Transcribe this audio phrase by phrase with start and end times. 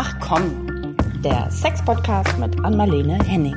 [0.00, 3.56] Ach komm, der Sex-Podcast mit Anmalene Henning.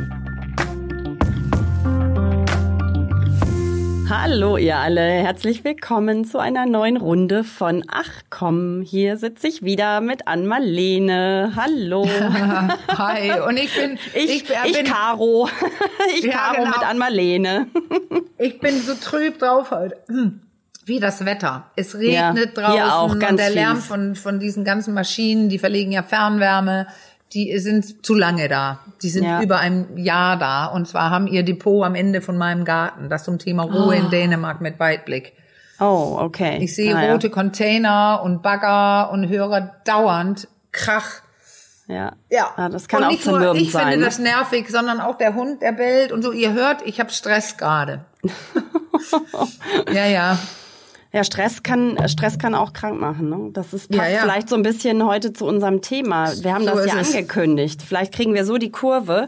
[4.09, 9.61] Hallo ihr alle, herzlich willkommen zu einer neuen Runde von Ach komm, hier sitze ich
[9.61, 11.54] wieder mit Anmalene.
[11.55, 12.07] Hallo.
[12.87, 15.47] Hi, und ich bin ich, ich, ich bin Caro.
[16.18, 16.69] Ich ja, Caro genau.
[16.69, 17.68] mit Anmalene.
[18.39, 19.97] Ich bin so trüb drauf heute.
[20.07, 20.42] Hm
[20.86, 21.66] wie das Wetter.
[21.75, 25.92] Es regnet ja, draußen auch, und der Lärm von, von diesen ganzen Maschinen, die verlegen
[25.92, 26.88] ja Fernwärme,
[27.33, 28.79] die sind zu lange da.
[29.02, 29.41] Die sind ja.
[29.41, 30.65] über ein Jahr da.
[30.65, 33.10] Und zwar haben ihr Depot am Ende von meinem Garten.
[33.10, 33.91] Das zum Thema Ruhe oh.
[33.91, 35.34] in Dänemark mit Weitblick.
[35.80, 36.60] Oh, okay.
[36.62, 37.34] Ich sehe ah, rote ja.
[37.34, 41.22] Container und Bagger und höre dauernd Krach.
[41.88, 42.13] Ja.
[42.30, 42.54] Ja.
[42.58, 43.90] ja das kann und auch nicht nur ich sein.
[43.90, 46.32] finde das nervig, sondern auch der Hund, der bellt und so.
[46.32, 48.05] Ihr hört, ich habe Stress gerade.
[49.94, 50.38] ja, ja.
[51.14, 53.30] Ja, Stress kann, Stress kann auch krank machen.
[53.30, 53.50] Ne?
[53.52, 54.22] Das ist, passt ja, ja.
[54.22, 56.32] vielleicht so ein bisschen heute zu unserem Thema.
[56.41, 57.82] Wir haben so das ja angekündigt.
[57.85, 59.27] Vielleicht kriegen wir so die Kurve.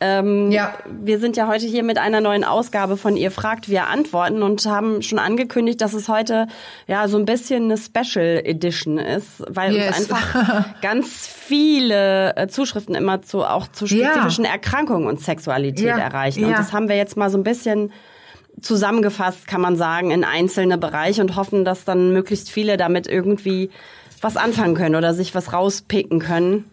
[0.00, 0.74] Ähm, ja.
[0.86, 4.66] Wir sind ja heute hier mit einer neuen Ausgabe von Ihr fragt, wir antworten und
[4.66, 6.46] haben schon angekündigt, dass es heute
[6.88, 9.86] ja so ein bisschen eine Special Edition ist, weil yes.
[9.86, 14.50] uns einfach ganz viele äh, Zuschriften immer zu auch zu spezifischen ja.
[14.50, 16.44] Erkrankungen und Sexualität erreichen.
[16.44, 17.92] Und das haben wir jetzt mal so ein bisschen
[18.60, 23.70] zusammengefasst, kann man sagen, in einzelne Bereiche und hoffen, dass dann möglichst viele damit irgendwie
[24.20, 26.64] was anfangen können oder sich was rauspicken können.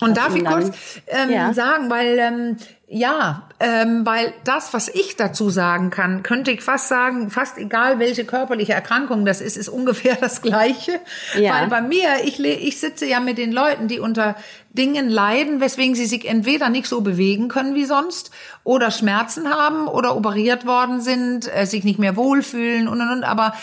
[0.00, 0.72] Und darf ich kurz
[1.06, 1.52] ähm, ja.
[1.52, 2.56] sagen, weil ähm,
[2.94, 7.98] ja, ähm, weil das, was ich dazu sagen kann, könnte ich fast sagen, fast egal
[7.98, 11.00] welche körperliche Erkrankung das ist, ist ungefähr das Gleiche.
[11.38, 11.54] Ja.
[11.54, 14.36] Weil bei mir, ich, ich sitze ja mit den Leuten, die unter
[14.74, 18.30] Dingen leiden, weswegen sie sich entweder nicht so bewegen können wie sonst
[18.62, 23.24] oder Schmerzen haben oder operiert worden sind, äh, sich nicht mehr wohlfühlen und und und.
[23.24, 23.54] Aber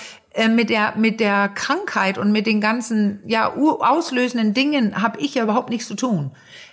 [0.50, 5.44] mit der mit der Krankheit und mit den ganzen ja auslösenden Dingen habe ich ja
[5.44, 6.32] überhaupt nichts zu tun.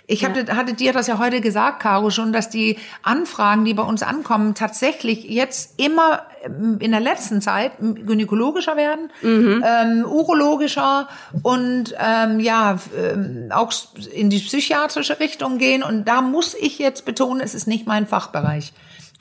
[0.09, 0.29] Ich ja.
[0.29, 4.03] hatte, hatte dir das ja heute gesagt, Caro, schon, dass die Anfragen, die bei uns
[4.03, 9.63] ankommen, tatsächlich jetzt immer ähm, in der letzten Zeit gynäkologischer werden, mhm.
[9.67, 11.09] ähm, urologischer
[11.43, 13.73] und ähm, ja ähm, auch
[14.13, 15.83] in die psychiatrische Richtung gehen.
[15.83, 18.71] Und da muss ich jetzt betonen, es ist nicht mein Fachbereich.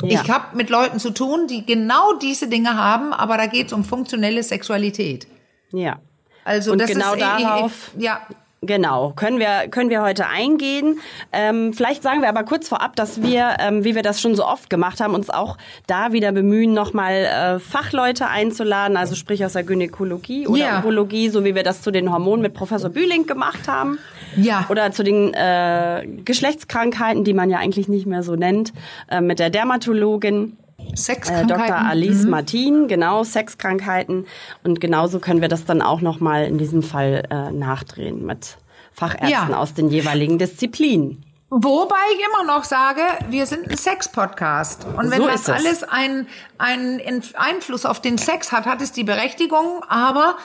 [0.03, 0.23] Ja.
[0.23, 3.73] Ich habe mit Leuten zu tun, die genau diese Dinge haben, aber da geht es
[3.73, 5.27] um funktionelle Sexualität.
[5.73, 6.01] Ja.
[6.45, 7.91] Also und das genau ist, darauf.
[7.93, 8.21] Ich, ich, ja.
[8.63, 10.99] Genau, können wir, können wir heute eingehen.
[11.31, 14.47] Ähm, vielleicht sagen wir aber kurz vorab, dass wir, ähm, wie wir das schon so
[14.47, 19.53] oft gemacht haben, uns auch da wieder bemühen, nochmal äh, Fachleute einzuladen, also sprich aus
[19.53, 20.79] der Gynäkologie oder ja.
[20.81, 23.99] Urologie, so wie wir das zu den Hormonen mit Professor Bühling gemacht haben.
[24.37, 24.65] Ja.
[24.71, 28.73] Oder zu den äh, Geschlechtskrankheiten, die man ja eigentlich nicht mehr so nennt,
[29.11, 30.57] äh, mit der Dermatologin.
[30.95, 31.51] Sexkrankheiten.
[31.51, 31.77] Äh, Dr.
[31.77, 32.31] Alice mhm.
[32.31, 34.27] Martin, genau, Sexkrankheiten.
[34.63, 38.59] Und genauso können wir das dann auch nochmal in diesem Fall äh, nachdrehen mit
[38.93, 39.57] Fachärzten ja.
[39.57, 41.23] aus den jeweiligen Disziplinen.
[41.49, 44.85] Wobei ich immer noch sage, wir sind ein Sex-Podcast.
[44.85, 46.27] Und wenn so das alles einen,
[46.59, 49.85] einen Einfluss auf den Sex hat, hat es die Berechtigung.
[49.89, 50.37] Aber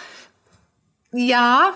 [1.12, 1.74] ja,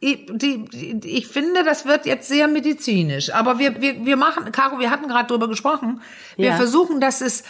[0.00, 3.32] ich, die, ich finde, das wird jetzt sehr medizinisch.
[3.32, 6.02] Aber wir, wir, wir machen, Caro, wir hatten gerade drüber gesprochen.
[6.36, 6.56] Wir ja.
[6.56, 7.44] versuchen, dass es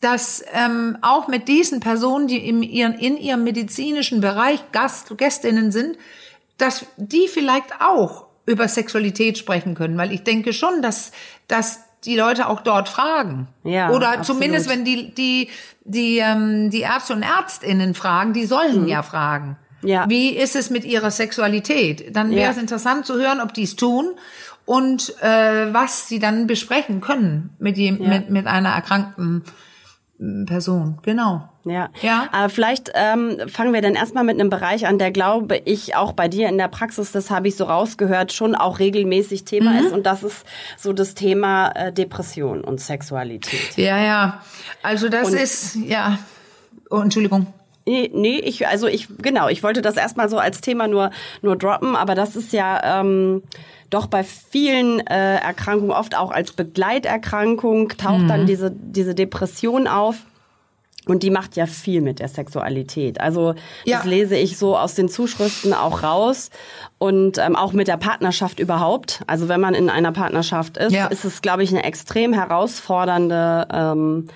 [0.00, 5.72] dass ähm, auch mit diesen Personen, die in ihren, in ihrem medizinischen Bereich Gast, Gästinnen
[5.72, 5.96] sind,
[6.58, 11.12] dass die vielleicht auch über Sexualität sprechen können, weil ich denke schon, dass,
[11.48, 13.48] dass die Leute auch dort fragen.
[13.64, 14.26] Ja, Oder absolut.
[14.26, 15.48] zumindest, wenn die, die,
[15.84, 18.88] die, ähm, die Ärzte und Ärztinnen fragen, die sollen mhm.
[18.88, 19.56] ja fragen.
[19.82, 20.08] Ja.
[20.08, 22.14] Wie ist es mit ihrer Sexualität?
[22.14, 22.50] Dann wäre ja.
[22.50, 24.10] es interessant zu hören, ob die es tun
[24.64, 28.08] und äh, was sie dann besprechen können mit, jem, ja.
[28.08, 29.44] mit, mit einer erkrankten
[30.46, 31.48] Person, genau.
[31.64, 31.90] Ja.
[32.00, 32.28] ja.
[32.32, 36.12] Aber vielleicht ähm, fangen wir dann erstmal mit einem Bereich an, der glaube ich auch
[36.12, 39.78] bei dir in der Praxis, das habe ich so rausgehört, schon auch regelmäßig Thema mhm.
[39.78, 39.92] ist.
[39.92, 40.46] Und das ist
[40.78, 43.76] so das Thema äh, Depression und Sexualität.
[43.76, 44.40] Ja, ja.
[44.82, 46.18] Also das und, ist, ja.
[46.88, 47.48] Oh, Entschuldigung.
[47.88, 51.56] Nee, nee, ich, also ich, genau, ich wollte das erstmal so als Thema nur, nur
[51.56, 53.42] droppen, aber das ist ja, ähm,
[53.90, 58.28] doch bei vielen äh, Erkrankungen, oft auch als Begleiterkrankung, taucht mhm.
[58.28, 60.16] dann diese, diese Depression auf.
[61.08, 63.20] Und die macht ja viel mit der Sexualität.
[63.20, 63.98] Also ja.
[63.98, 66.50] das lese ich so aus den Zuschriften auch raus
[66.98, 69.22] und ähm, auch mit der Partnerschaft überhaupt.
[69.28, 71.06] Also wenn man in einer Partnerschaft ist, ja.
[71.06, 74.28] ist es, glaube ich, eine extrem herausfordernde ähm,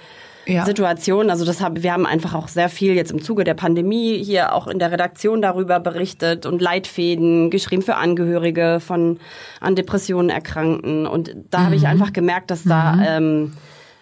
[0.47, 0.65] ja.
[0.65, 1.31] Situation.
[1.31, 4.55] Also das haben wir haben einfach auch sehr viel jetzt im Zuge der Pandemie hier
[4.55, 9.19] auch in der Redaktion darüber berichtet und Leitfäden geschrieben für Angehörige von
[9.61, 11.07] an Depressionen Erkrankten.
[11.07, 11.65] Und da mhm.
[11.67, 13.05] habe ich einfach gemerkt, dass da mhm.
[13.07, 13.53] ähm,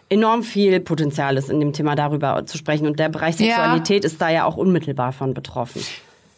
[0.09, 2.87] enorm viel Potenzial ist in dem Thema darüber zu sprechen.
[2.87, 4.11] Und der Bereich Sexualität ja.
[4.11, 5.83] ist da ja auch unmittelbar von betroffen.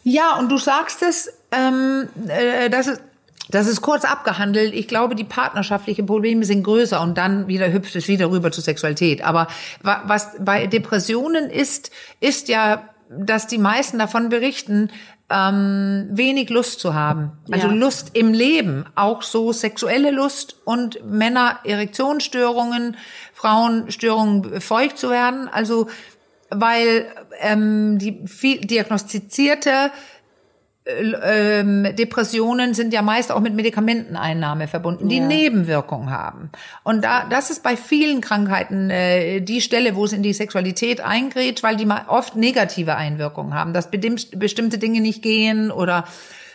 [0.03, 2.99] Ja, und du sagst es, ähm, äh, dass es
[3.51, 4.73] Das ist kurz abgehandelt.
[4.73, 8.63] Ich glaube, die partnerschaftlichen Probleme sind größer und dann wieder hüpft es wieder rüber zur
[8.63, 9.23] Sexualität.
[9.23, 9.47] Aber
[9.81, 14.89] was bei Depressionen ist, ist ja, dass die meisten davon berichten,
[15.29, 17.31] ähm, wenig Lust zu haben.
[17.51, 17.73] Also ja.
[17.73, 22.97] Lust im Leben, auch so sexuelle Lust und Männer Erektionsstörungen,
[23.33, 25.47] Frauen Störungen feucht zu werden.
[25.47, 25.87] Also
[26.49, 27.05] weil
[27.39, 29.91] ähm, die viel diagnostizierte
[30.85, 35.27] ähm, Depressionen sind ja meist auch mit Medikamenteneinnahme verbunden, die ja.
[35.27, 36.49] Nebenwirkungen haben.
[36.83, 41.01] Und da, das ist bei vielen Krankheiten äh, die Stelle, wo es in die Sexualität
[41.01, 46.05] eingerät, weil die oft negative Einwirkungen haben, dass bestimmte Dinge nicht gehen oder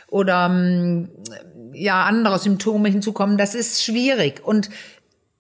[0.09, 1.09] oder ähm,
[1.73, 3.39] ja andere Symptome hinzukommen.
[3.39, 4.71] Das ist schwierig und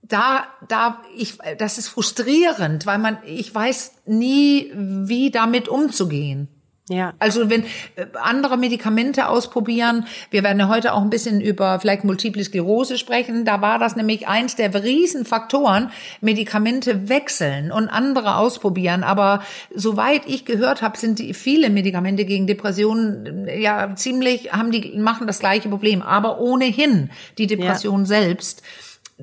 [0.09, 6.49] da, da, ich, das ist frustrierend, weil man, ich weiß nie, wie damit umzugehen.
[6.88, 7.15] Ja.
[7.19, 7.65] Also wenn
[7.97, 12.97] äh, andere Medikamente ausprobieren, wir werden ja heute auch ein bisschen über vielleicht Multiple Sklerose
[12.97, 15.91] sprechen, da war das nämlich eins der Riesenfaktoren,
[16.21, 19.03] Medikamente wechseln und andere ausprobieren.
[19.03, 19.43] Aber
[19.75, 24.97] soweit ich gehört habe, sind die viele Medikamente gegen Depressionen äh, ja ziemlich, haben die,
[24.97, 28.06] machen das gleiche Problem, aber ohnehin die Depression ja.
[28.06, 28.62] selbst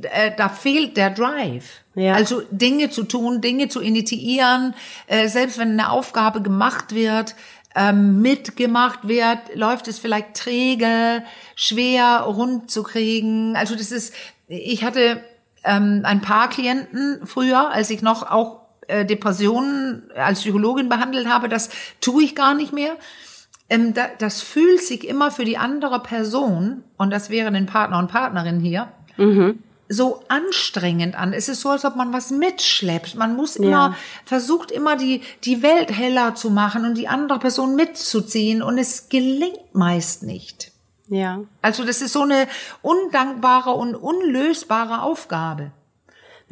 [0.01, 1.83] äh, da fehlt der Drive.
[1.95, 2.13] Ja.
[2.13, 4.73] Also Dinge zu tun, Dinge zu initiieren,
[5.05, 7.35] äh, selbst wenn eine Aufgabe gemacht wird,
[7.75, 11.23] ähm, mitgemacht wird, läuft es vielleicht träge,
[11.55, 13.55] schwer rund zu kriegen.
[13.55, 14.13] Also das ist,
[14.47, 15.23] ich hatte
[15.63, 21.49] ähm, ein paar Klienten früher, als ich noch auch äh, Depressionen als Psychologin behandelt habe,
[21.49, 21.69] das
[22.01, 22.95] tue ich gar nicht mehr.
[23.69, 27.97] Ähm, da, das fühlt sich immer für die andere Person, und das wären den Partner
[27.97, 29.59] und Partnerin hier, mhm
[29.93, 31.33] so anstrengend an.
[31.33, 33.15] Es ist so, als ob man was mitschleppt.
[33.15, 33.95] Man muss immer, ja.
[34.25, 39.09] versucht immer die, die Welt heller zu machen und die andere Person mitzuziehen und es
[39.09, 40.71] gelingt meist nicht.
[41.07, 41.41] Ja.
[41.61, 42.47] Also das ist so eine
[42.81, 45.71] undankbare und unlösbare Aufgabe.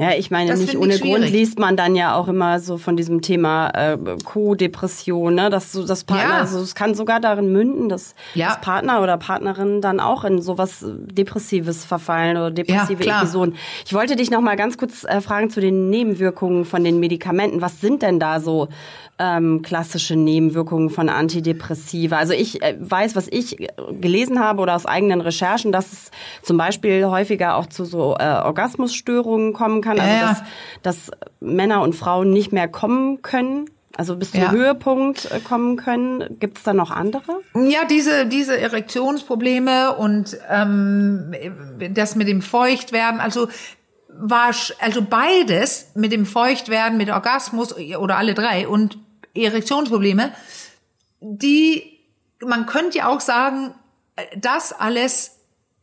[0.02, 2.98] Ja, ich meine, das nicht ohne Grund liest man dann ja auch immer so von
[2.98, 5.52] diesem Thema äh, Co-Depression, ne?
[5.52, 6.40] dass so das Partner, ja.
[6.40, 8.48] also es kann sogar darin münden, dass ja.
[8.48, 13.54] das Partner oder Partnerin dann auch in sowas Depressives verfallen oder depressive ja, Episoden.
[13.86, 17.62] Ich wollte dich noch mal ganz kurz äh, fragen zu den Nebenwirkungen von den Medikamenten.
[17.62, 18.70] Was sind denn da so
[19.22, 22.18] ähm, klassische Nebenwirkungen von Antidepressiva.
[22.18, 23.56] Also ich äh, weiß, was ich
[24.00, 26.12] gelesen habe oder aus eigenen Recherchen, dass es
[26.42, 30.28] zum Beispiel häufiger auch zu so äh, Orgasmusstörungen kommen kann, also ja.
[30.84, 33.70] dass, dass Männer und Frauen nicht mehr kommen können.
[33.98, 34.52] Also bis zum ja.
[34.52, 36.38] Höhepunkt äh, kommen können.
[36.40, 37.42] Gibt es da noch andere?
[37.56, 41.34] Ja, diese, diese Erektionsprobleme und ähm,
[41.94, 43.20] das mit dem Feuchtwerden.
[43.20, 43.50] Also
[44.08, 48.98] war also beides mit dem Feuchtwerden, mit Orgasmus oder alle drei und
[49.34, 50.32] Erektionsprobleme,
[51.22, 52.00] die,
[52.42, 53.74] man könnte ja auch sagen,
[54.38, 55.38] das alles,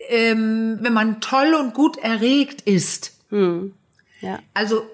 [0.09, 3.13] ähm, wenn man toll und gut erregt ist.
[3.31, 3.75] Hm.
[4.21, 4.39] Ja.
[4.55, 4.87] Also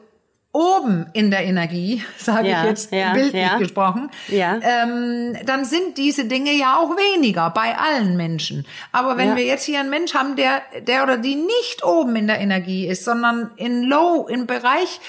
[0.53, 3.59] oben in der Energie, sage ja, ich jetzt ja, bildlich ja.
[3.59, 4.59] gesprochen, ja.
[4.63, 8.65] Ähm, dann sind diese Dinge ja auch weniger bei allen Menschen.
[8.93, 12.29] Aber wenn wir jetzt hier einen Mensch haben, der, der oder die nicht oben in
[12.29, 15.01] der Energie ist, sondern in Low, im Bereich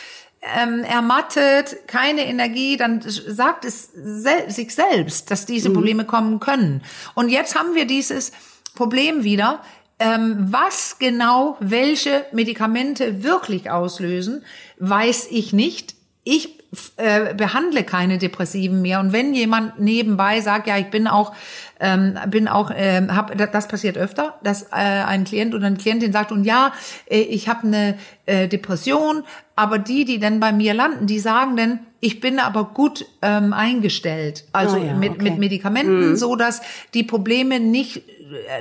[0.57, 5.73] ähm, ermattet, keine Energie, dann sagt es sel sich selbst, dass diese mhm.
[5.73, 6.07] Probleme mhm.
[6.07, 6.83] kommen können.
[7.13, 8.31] Und jetzt haben wir dieses
[8.75, 9.61] Problem wieder,
[9.99, 14.43] ähm, was genau welche Medikamente wirklich auslösen,
[14.77, 15.95] weiß ich nicht.
[16.23, 16.55] Ich
[16.97, 18.99] äh, behandle keine Depressiven mehr.
[18.99, 21.33] Und wenn jemand nebenbei sagt, ja, ich bin auch,
[21.79, 26.11] ähm, bin auch, äh, hab, das passiert öfter, dass äh, ein Klient oder eine Klientin
[26.11, 26.73] sagt, und ja,
[27.09, 29.23] äh, ich habe eine äh, Depression,
[29.55, 33.53] aber die, die dann bei mir landen, die sagen dann, ich bin aber gut ähm,
[33.53, 35.23] eingestellt, also oh ja, mit, okay.
[35.23, 36.15] mit Medikamenten, mhm.
[36.15, 36.61] so dass
[36.93, 38.03] die Probleme nicht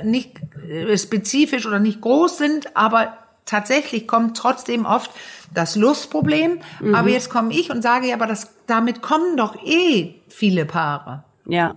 [0.03, 5.11] nicht äh, spezifisch oder nicht groß sind, aber tatsächlich kommt trotzdem oft
[5.53, 6.59] das Lustproblem.
[6.79, 6.95] Mhm.
[6.95, 11.23] Aber jetzt komme ich und sage, ja, aber das, damit kommen doch eh viele Paare.
[11.47, 11.75] Ja.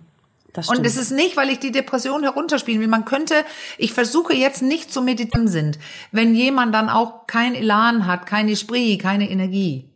[0.53, 0.79] Das stimmt.
[0.79, 2.89] Und es ist nicht, weil ich die Depression herunterspielen will.
[2.89, 3.45] Man könnte,
[3.77, 5.79] ich versuche jetzt nicht zu meditieren sind,
[6.11, 9.89] wenn jemand dann auch kein Elan hat, keine Esprit, keine Energie.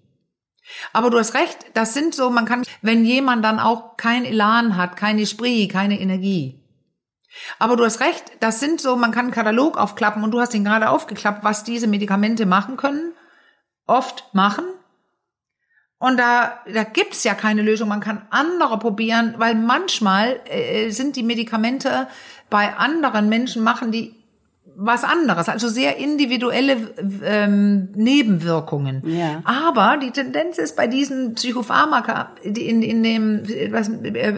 [0.93, 4.77] Aber du hast recht, das sind so, man kann, wenn jemand dann auch kein Elan
[4.77, 6.62] hat, keine Esprit, keine Energie.
[7.59, 10.55] Aber du hast recht, das sind so, man kann einen Katalog aufklappen und du hast
[10.55, 13.13] ihn gerade aufgeklappt, was diese Medikamente machen können,
[13.87, 14.65] oft machen.
[15.99, 17.89] Und da, da gibt's ja keine Lösung.
[17.89, 22.09] Man kann andere probieren, weil manchmal äh, sind die Medikamente
[22.51, 24.22] bei anderen Menschen machen die
[24.75, 26.77] was anderes, also sehr individuelle
[27.25, 29.03] ähm, Nebenwirkungen.
[29.07, 29.43] Ja.
[29.45, 33.91] Aber die Tendenz ist bei diesen Psychopharmaka, die in, in dem, was,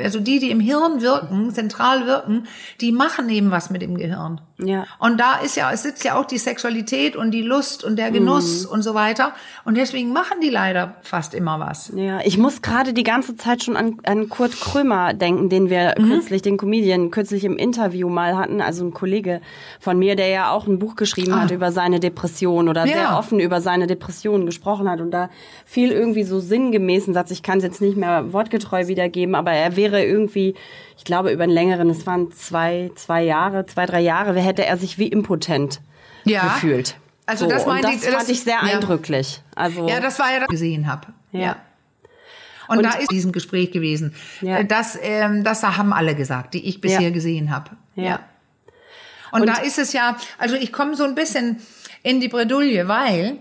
[0.02, 2.46] also die, die im Hirn wirken, zentral wirken,
[2.80, 4.40] die machen eben was mit dem Gehirn.
[4.58, 4.86] Ja.
[4.98, 8.10] Und da ist ja, es sitzt ja auch die Sexualität und die Lust und der
[8.10, 8.70] Genuss Mhm.
[8.72, 9.32] und so weiter.
[9.64, 11.92] Und deswegen machen die leider fast immer was.
[11.94, 15.94] Ja, ich muss gerade die ganze Zeit schon an, an Kurt Krömer denken, den wir
[15.98, 16.08] Mhm.
[16.08, 18.60] kürzlich, den Comedian, kürzlich im Interview mal hatten.
[18.60, 19.40] Also ein Kollege
[19.80, 22.86] von mir, der ja auch ein Buch geschrieben hat über seine Depression oder Ah.
[22.86, 22.92] Ja.
[22.92, 25.00] sehr offen über seine Depression gesprochen hat.
[25.00, 25.30] Und da
[25.64, 29.52] fiel irgendwie so sinngemäß ein Satz, ich kann es jetzt nicht mehr wortgetreu wiedergeben, aber
[29.52, 30.54] er wäre irgendwie,
[30.96, 34.76] ich glaube über einen längeren, es waren zwei, zwei Jahre, zwei, drei Jahre, hätte er
[34.76, 35.80] sich wie impotent
[36.24, 36.42] Ja.
[36.44, 36.96] gefühlt.
[37.26, 38.74] Also so, das und meinte das ich- fand das- ich sehr ja.
[38.74, 39.40] eindrücklich.
[39.54, 41.06] Also Ja, das war ja das, gesehen habe.
[41.32, 41.56] Ja.
[42.68, 44.14] Und, Und- da ist diesem Gespräch gewesen.
[44.40, 44.58] Ja.
[44.58, 47.10] Äh, Das, ähm, das haben alle gesagt, die ich bisher Ja.
[47.10, 47.70] gesehen habe.
[47.94, 48.20] Ja.
[49.34, 51.58] Und, Und- da ist es ja, also ich komme so ein bisschen
[52.02, 53.38] in die Bredouille, weil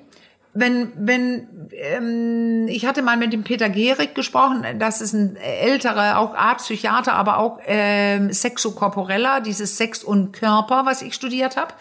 [0.55, 6.19] wenn, wenn, ähm, ich hatte mal mit dem Peter Gehrig gesprochen, das ist ein älterer,
[6.19, 11.73] auch Arztpsychiater, aber auch ähm, Sexokorporeller, dieses Sex und Körper, was ich studiert habe.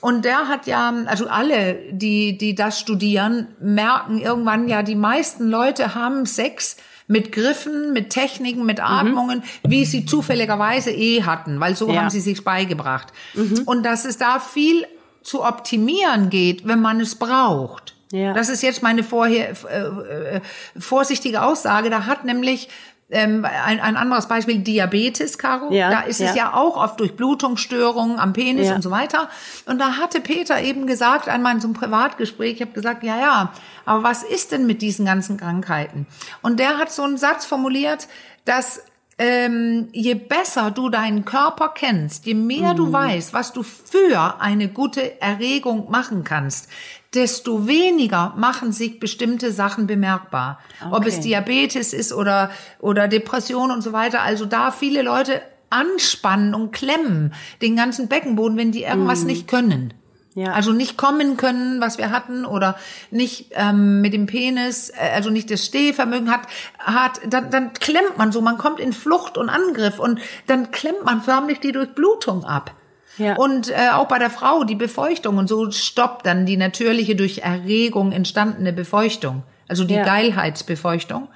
[0.00, 5.48] Und der hat ja, also alle, die, die das studieren, merken irgendwann ja, die meisten
[5.48, 11.76] Leute haben Sex mit Griffen, mit Techniken, mit Atmungen, wie sie zufälligerweise eh hatten, weil
[11.76, 12.02] so Ja.
[12.02, 13.08] haben sie sich beigebracht.
[13.66, 14.86] Und dass es da viel
[15.22, 17.94] zu optimieren geht, wenn man es braucht.
[18.12, 18.34] Ja.
[18.34, 20.40] Das ist jetzt meine vorher äh, äh,
[20.78, 21.88] vorsichtige Aussage.
[21.88, 22.68] Da hat nämlich
[23.12, 25.72] ähm, ein, ein anderes Beispiel Diabetes, Caro.
[25.72, 26.46] Ja, da ist es ja.
[26.46, 28.74] ja auch oft durch Blutungsstörungen am Penis Ja.
[28.74, 29.28] und so weiter.
[29.66, 33.18] Und da hatte Peter eben gesagt, einmal in so einem Privatgespräch, ich habe gesagt, ja,
[33.20, 33.52] ja,
[33.84, 36.06] aber was ist denn mit diesen ganzen Krankheiten?
[36.42, 38.08] Und der hat so einen Satz formuliert,
[38.44, 38.82] dass
[39.18, 42.76] ähm, je besser du deinen Körper kennst, je mehr Mhm.
[42.76, 46.68] du weißt, was du für eine gute Erregung machen kannst,
[47.14, 50.60] desto weniger machen sich bestimmte Sachen bemerkbar.
[50.90, 51.28] Ob es Okay.
[51.28, 52.50] Diabetes ist oder,
[52.80, 54.22] oder Depression und so weiter.
[54.22, 59.94] Also da viele Leute anspannen und klemmen den ganzen Beckenboden, wenn die irgendwas nicht können.
[60.34, 60.52] Ja.
[60.52, 62.76] Also nicht kommen können, was wir hatten, oder
[63.10, 66.42] nicht ähm, mit dem Penis, äh, also nicht das Stehvermögen hat,
[66.78, 71.04] hat dann, dann klemmt man so, man kommt in Flucht und Angriff und dann klemmt
[71.04, 72.74] man förmlich die Durchblutung ab.
[73.18, 73.36] Ja.
[73.36, 77.38] Und äh, auch bei der Frau die Befeuchtung und so stoppt dann die natürliche durch
[77.38, 80.04] Erregung entstandene Befeuchtung, also die Ja.
[80.04, 81.28] Geilheitsbefeuchtung.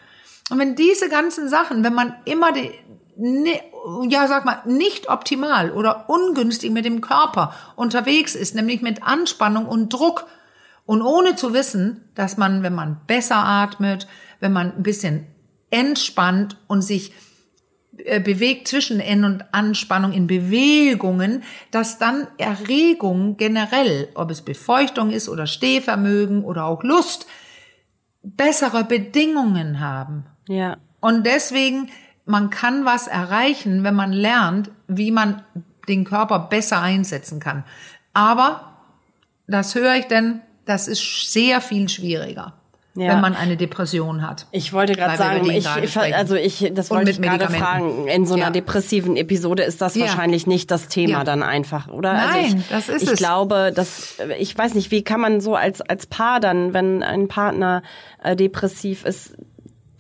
[0.51, 2.71] Und wenn diese ganzen Sachen, wenn man immer die,
[3.17, 3.61] ne,
[4.09, 9.67] ja, sag mal, nicht optimal oder ungünstig mit dem Körper unterwegs ist, nämlich mit Anspannung
[9.67, 10.27] und Druck
[10.87, 14.07] und ohne zu wissen, dass man, wenn man besser atmet,
[14.41, 15.27] wenn man ein bisschen
[15.71, 17.13] entspannt und sich
[18.21, 25.29] bewegt zwischen N- und Anspannung in Bewegungen, dass dann Erregung generell, ob es Befeuchtung ist
[25.29, 27.27] oder Stehvermögen oder auch Lust,
[28.23, 30.27] bessere Bedingungen haben.
[30.49, 30.77] ja.
[31.01, 31.91] Und deswegen,
[32.25, 35.43] man kann was erreichen, wenn man lernt, wie man
[35.89, 37.65] den Körper besser einsetzen kann.
[38.13, 38.73] Aber,
[39.47, 42.55] das höre ich denn, das ist sehr viel schwieriger,
[42.97, 43.13] Ja.
[43.13, 44.47] wenn man eine Depression hat.
[44.53, 48.05] Ich wollte gerade sagen, ich, ich, also ich, das Und wollte mit ich gerade Medikamenten.
[48.05, 48.09] fragen.
[48.09, 48.51] In so einer Ja.
[48.51, 50.07] depressiven Episode ist das Ja.
[50.07, 51.25] wahrscheinlich nicht das Thema Ja.
[51.25, 52.13] dann einfach, oder?
[52.13, 53.19] also Nein, ich, das ist ich es.
[53.19, 57.29] glaube, dass ich weiß nicht, wie kann man so als als Paar dann, wenn ein
[57.29, 57.83] Partner
[58.23, 59.35] äh, depressiv ist,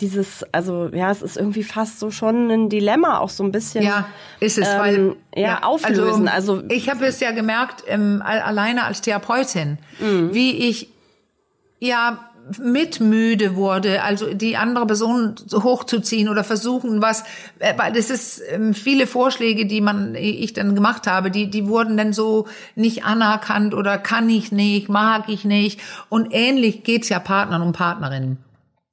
[0.00, 3.83] dieses, also ja, es ist irgendwie fast so schon ein Dilemma, auch so ein bisschen.
[3.83, 4.07] Ja,
[4.41, 6.29] ist es, ähm, weil ja, auflösen.
[6.29, 10.35] Also, ich habe es ja gemerkt, ähm, al- alleine als Therapeutin, Mhm.
[10.35, 10.88] wie ich
[11.81, 12.19] ja
[12.61, 17.25] mitmüde wurde, also die andere Person so hochzuziehen oder versuchen, was,
[17.59, 21.67] äh, weil das ist ähm, viele Vorschläge, die man ich dann gemacht habe, die die
[21.69, 27.09] wurden dann so nicht anerkannt oder kann ich nicht, mag ich nicht und ähnlich geht's
[27.09, 28.46] ja Partnern und Partnerinnen.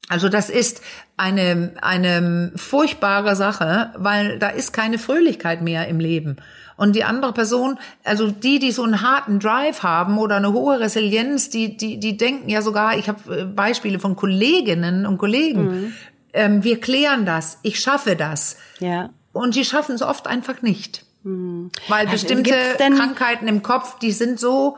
[0.09, 0.81] Also das ist
[1.17, 6.37] eine, eine furchtbare Sache, weil da ist keine Fröhlichkeit mehr im Leben.
[6.75, 10.79] Und die andere Person, also die, die so einen harten Drive haben oder eine hohe
[10.79, 15.93] Resilienz, die, die, die denken ja sogar, ich habe Beispiele von Kolleginnen und Kollegen,
[16.33, 18.57] ähm, wir klären das, ich schaffe das.
[18.79, 19.09] ja.
[19.31, 21.05] Und die schaffen es oft einfach nicht.
[21.23, 21.71] Weil
[22.07, 24.77] Also, bestimmte denn- Krankheiten im Kopf, die sind so,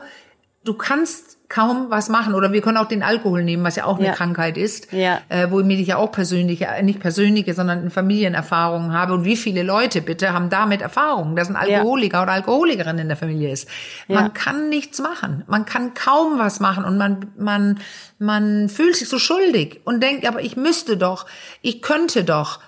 [0.64, 2.34] du kannst kaum was machen.
[2.34, 4.12] Oder wir können auch den Alkohol nehmen, was ja auch eine Ja.
[4.12, 5.20] Krankheit ist, Ja.
[5.28, 9.14] äh, womit ich ja auch persönliche, äh, nicht persönliche, sondern Familienerfahrungen habe.
[9.14, 13.16] Und wie viele Leute bitte haben damit Erfahrungen, dass ein Alkoholiker oder Alkoholikerin in der
[13.16, 13.68] Familie ist.
[14.08, 14.20] Ja.
[14.22, 15.44] Man kann nichts machen.
[15.46, 17.78] Man kann kaum was machen und man, man,
[18.18, 21.26] man fühlt sich so schuldig und denkt, aber ich müsste doch,
[21.62, 22.60] ich könnte doch.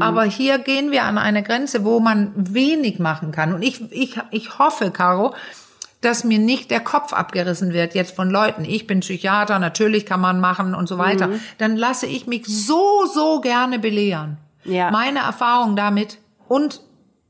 [0.00, 3.54] Aber hier gehen wir an eine Grenze, wo man wenig machen kann.
[3.54, 5.34] Und ich, ich, ich hoffe, Caro,
[6.02, 8.64] dass mir nicht der Kopf abgerissen wird jetzt von Leuten.
[8.64, 11.28] Ich bin Psychiater, natürlich kann man machen und so weiter.
[11.28, 11.40] Mhm.
[11.58, 14.36] Dann lasse ich mich so, so gerne belehren.
[14.64, 14.90] Ja.
[14.90, 16.18] Meine Erfahrung damit
[16.48, 16.82] und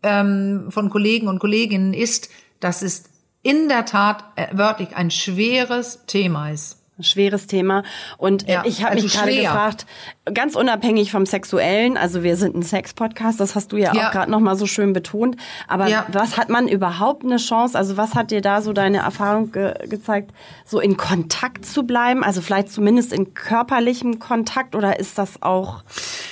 [0.03, 2.29] ähm, von Kollegen und Kolleginnen ist,
[2.61, 3.05] dass es
[3.43, 7.83] in der Tat äh, wörtlich ein schweres Thema ist schweres Thema.
[8.19, 9.87] Und ja, ich habe also mich gerade gefragt,
[10.33, 14.07] ganz unabhängig vom Sexuellen, also wir sind ein Sex-Podcast, das hast du ja, ja.
[14.07, 15.37] auch gerade nochmal so schön betont.
[15.67, 16.07] Aber ja.
[16.13, 17.77] was hat man überhaupt eine Chance?
[17.77, 20.33] Also was hat dir da so deine Erfahrung ge gezeigt,
[20.65, 22.23] so in Kontakt zu bleiben?
[22.23, 25.83] Also vielleicht zumindest in körperlichem Kontakt oder ist das auch,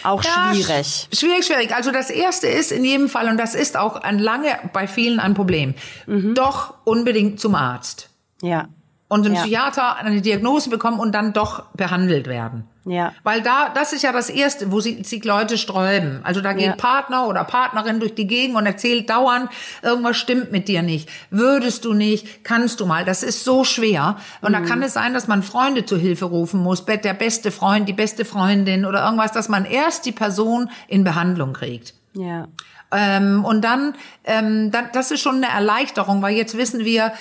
[0.04, 1.08] auch schwierig?
[1.12, 1.74] Schwierig, schwierig.
[1.74, 5.18] Also das erste ist in jedem Fall, und das ist auch ein lange bei vielen
[5.18, 5.74] ein Problem,
[6.06, 6.34] mhm.
[6.34, 8.08] doch unbedingt zum Arzt.
[8.40, 8.68] Ja
[9.10, 9.40] und ein ja.
[9.40, 12.68] Psychiater eine Diagnose bekommen und dann doch behandelt werden.
[12.86, 13.12] Ja.
[13.24, 16.20] Weil da, das ist ja das Erste, wo sich, sich Leute sträuben.
[16.22, 16.76] Also da geht ja.
[16.76, 19.50] Partner oder Partnerin durch die Gegend und erzählt dauernd,
[19.82, 21.08] irgendwas stimmt mit dir nicht.
[21.30, 23.04] Würdest du nicht, kannst du mal.
[23.04, 24.16] Das ist so schwer.
[24.42, 24.54] Und mhm.
[24.54, 27.92] da kann es sein, dass man Freunde zu Hilfe rufen muss, der beste Freund, die
[27.92, 31.94] beste Freundin oder irgendwas, dass man erst die Person in Behandlung kriegt.
[32.14, 32.46] Ja.
[32.92, 37.12] Ähm, und dann, ähm, dann, das ist schon eine Erleichterung, weil jetzt wissen wir,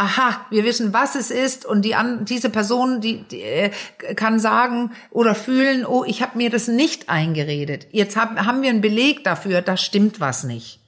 [0.00, 3.70] aha, wir wissen, was es ist und die an, diese Person, die, die äh,
[4.14, 7.86] kann sagen oder fühlen, oh, ich habe mir das nicht eingeredet.
[7.92, 10.80] Jetzt hab, haben wir einen Beleg dafür, da stimmt was nicht.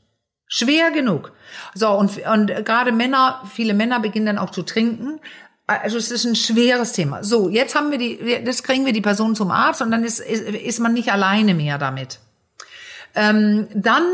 [0.49, 1.33] Schwer genug.
[1.75, 5.21] So und und gerade Männer, viele Männer beginnen dann auch zu trinken.
[5.67, 7.23] Also es ist ein schweres Thema.
[7.23, 10.21] So, jetzt haben wir die, das kriegen wir die Person zum Arzt und dann ist
[10.21, 12.19] ist, ist man nicht alleine mehr damit.
[13.15, 14.05] Ähm, dann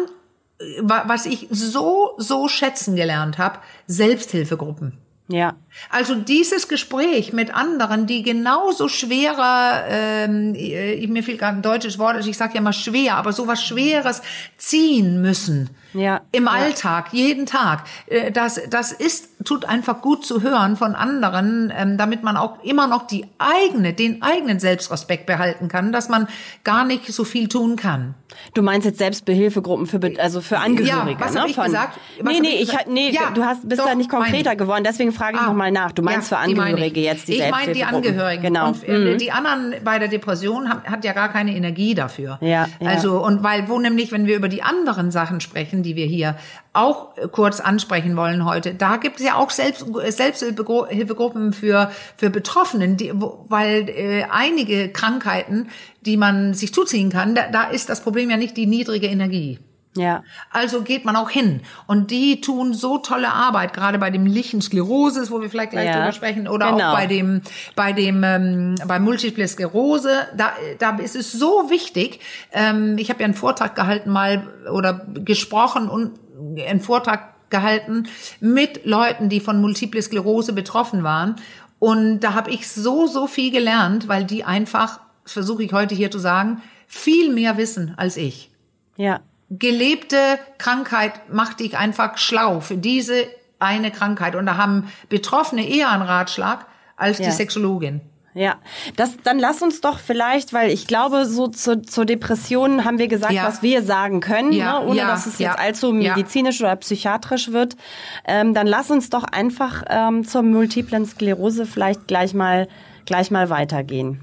[0.81, 4.99] was ich so, so schätzen gelernt habe, Selbsthilfegruppen.
[5.29, 5.57] Ja.
[5.91, 11.99] Also dieses Gespräch mit anderen, die genauso schwerer, ähm, äh, mir fehlt gerade ein deutsches
[11.99, 14.23] Wort, also ich sage ja mal schwer, aber sowas Schweres
[14.57, 15.69] ziehen müssen.
[15.95, 16.21] Ja.
[16.33, 16.51] Im ja.
[16.51, 17.85] Alltag, jeden Tag.
[18.07, 22.63] Äh, das, das ist, tut einfach gut zu hören von anderen, ähm, damit man auch
[22.63, 26.29] immer noch die eigene, den eigenen Selbstrespekt behalten kann, dass man
[26.65, 28.15] gar nicht so viel tun kann.
[28.55, 31.45] Du meinst jetzt Selbstbehilfegruppen für, also für Angehörige, ja, was ne?
[31.47, 31.99] Ich Von, gesagt?
[32.21, 34.85] Was nee, nee, ich, ich nee, ja, du hast, bist doch, da nicht konkreter geworden,
[34.85, 35.93] deswegen frage ich ah, nochmal nach.
[35.93, 38.43] Du meinst ja, für Angehörige jetzt die Ich meine die Angehörigen.
[38.43, 38.69] Genau.
[38.69, 39.19] Und äh, mhm.
[39.19, 42.39] die anderen bei der Depression haben, hat ja gar keine Energie dafür.
[42.41, 42.89] Ja, ja.
[42.89, 46.37] Also, und weil, wo nämlich, wenn wir über die anderen Sachen sprechen, die wir hier
[46.75, 52.31] auch äh, kurz ansprechen wollen heute, da gibt es ja auch Selbst, Selbsthilfegruppen für, für
[52.31, 55.69] Betroffenen, die, weil äh, einige Krankheiten,
[56.03, 59.59] die man sich zuziehen kann, da, da ist das Problem ja nicht die niedrige Energie.
[59.97, 60.23] Ja.
[60.51, 61.61] Also geht man auch hin.
[61.87, 65.97] Und die tun so tolle Arbeit, gerade bei dem Lichensklerosis, wo wir vielleicht gleich ja.
[65.97, 66.91] drüber sprechen, oder genau.
[66.91, 67.43] auch bei dem,
[67.75, 70.29] bei dem, ähm, bei Multiple Sklerose.
[70.37, 72.21] Da, da ist es so wichtig.
[72.53, 76.19] Ähm, ich habe ja einen Vortrag gehalten mal oder gesprochen und
[76.59, 78.09] einen Vortrag gehalten
[78.41, 81.37] mit Leuten, die von Multiple Sklerose betroffen waren.
[81.79, 86.11] Und da habe ich so, so viel gelernt, weil die einfach, versuche ich heute hier
[86.11, 88.51] zu sagen, viel mehr wissen als ich.
[88.97, 93.27] Ja gelebte Krankheit macht dich einfach schlau für diese
[93.59, 94.35] eine Krankheit.
[94.35, 97.27] Und da haben Betroffene eher einen Ratschlag als ja.
[97.27, 98.01] die Sexologin.
[98.35, 98.57] Ja,
[98.95, 103.09] das, dann lass uns doch vielleicht, weil ich glaube, so zu, zur Depression haben wir
[103.09, 103.45] gesagt, ja.
[103.45, 104.79] was wir sagen können, ja.
[104.79, 105.09] ne, ohne ja.
[105.09, 107.77] dass es jetzt allzu medizinisch oder psychiatrisch wird.
[108.25, 112.69] Ähm, dann lass uns doch einfach ähm, zur multiplen Sklerose vielleicht gleich mal,
[113.07, 114.21] gleich mal weitergehen.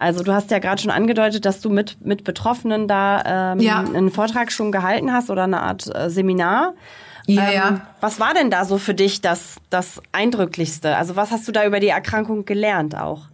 [0.00, 3.80] Also du hast ja gerade schon angedeutet, dass du mit, mit Betroffenen da ähm, ja.
[3.80, 6.72] einen Vortrag schon gehalten hast oder eine Art äh, Seminar.
[7.26, 7.80] Ja, ähm, ja.
[8.00, 10.96] Was war denn da so für dich das, das Eindrücklichste?
[10.96, 13.24] Also was hast du da über die Erkrankung gelernt auch?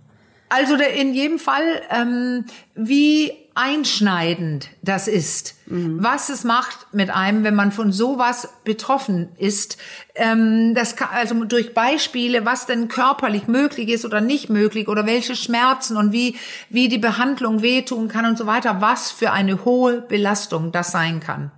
[0.48, 6.02] Also in jedem Fall, ähm, wie einschneidend das ist, mhm.
[6.02, 9.78] was es macht mit einem, wenn man von sowas betroffen ist.
[10.14, 15.06] Ähm, das kann, also durch Beispiele, was denn körperlich möglich ist oder nicht möglich oder
[15.06, 16.36] welche Schmerzen und wie
[16.68, 21.20] wie die Behandlung wehtun kann und so weiter, was für eine hohe Belastung das sein
[21.20, 21.50] kann.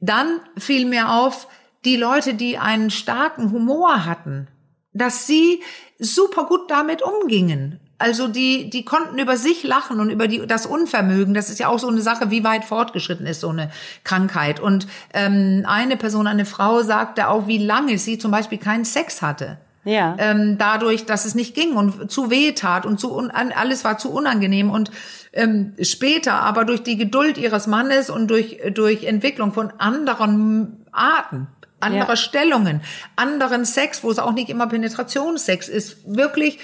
[0.00, 1.46] Dann fiel mir auf,
[1.84, 4.48] die Leute, die einen starken Humor hatten,
[4.92, 5.62] dass sie
[5.98, 10.66] super gut damit umgingen also die, die konnten über sich lachen und über die, das
[10.66, 11.34] Unvermögen.
[11.34, 13.70] Das ist ja auch so eine Sache, wie weit fortgeschritten ist so eine
[14.02, 14.58] Krankheit.
[14.58, 19.22] Und ähm, eine Person, eine Frau sagte auch, wie lange sie zum Beispiel keinen Sex
[19.22, 19.58] hatte.
[19.84, 20.16] Ja.
[20.18, 23.98] Ähm, dadurch, dass es nicht ging und zu weh tat und zu un alles war
[23.98, 24.90] zu unangenehm und
[25.32, 31.48] ähm, später aber durch die Geduld ihres Mannes und durch durch Entwicklung von anderen Arten
[31.80, 32.16] anderer ja.
[32.16, 32.80] Stellungen,
[33.16, 36.60] anderen Sex, wo es auch nicht immer Penetrationssex ist, wirklich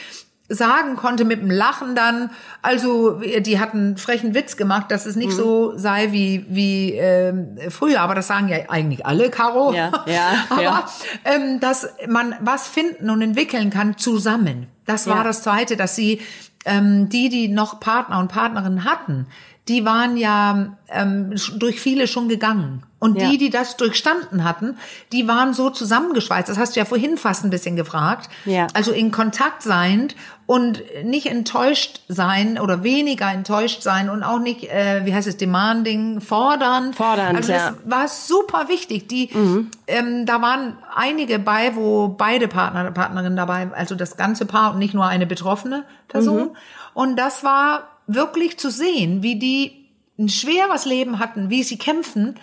[0.48, 2.30] sagen konnte mit dem Lachen dann,
[2.62, 5.36] also die hatten frechen Witz gemacht, dass es nicht mhm.
[5.36, 9.72] so sei wie wie äh, früher, aber das sagen ja eigentlich alle, Caro.
[9.72, 10.88] Ja, ja, aber ja.
[11.24, 14.68] Ähm, dass man was finden und entwickeln kann zusammen.
[14.86, 15.24] Das war ja.
[15.24, 16.22] das Zweite, dass sie
[16.64, 19.26] ähm, die, die noch Partner und Partnerinnen hatten,
[19.68, 22.82] die waren ja ähm, durch viele schon gegangen.
[23.00, 23.28] Und ja.
[23.28, 24.76] die, die das durchstanden hatten,
[25.12, 26.48] die waren so zusammengeschweißt.
[26.48, 28.28] Das hast du ja vorhin fast ein bisschen gefragt.
[28.44, 28.66] Ja.
[28.74, 30.08] Also in Kontakt sein
[30.46, 35.36] und nicht enttäuscht sein oder weniger enttäuscht sein und auch nicht, äh, wie heißt es,
[35.36, 36.92] demanding, fordern.
[36.92, 37.74] Fordern, Also das ja.
[37.84, 39.08] war super wichtig.
[39.08, 39.70] Die, mhm.
[39.86, 44.78] ähm, da waren einige bei, wo beide Partner, Partnerinnen dabei, also das ganze Paar und
[44.80, 46.40] nicht nur eine betroffene Person.
[46.40, 46.56] Mhm.
[46.94, 49.86] Und das war wirklich zu sehen, wie die
[50.18, 52.34] ein schweres Leben hatten, wie sie kämpfen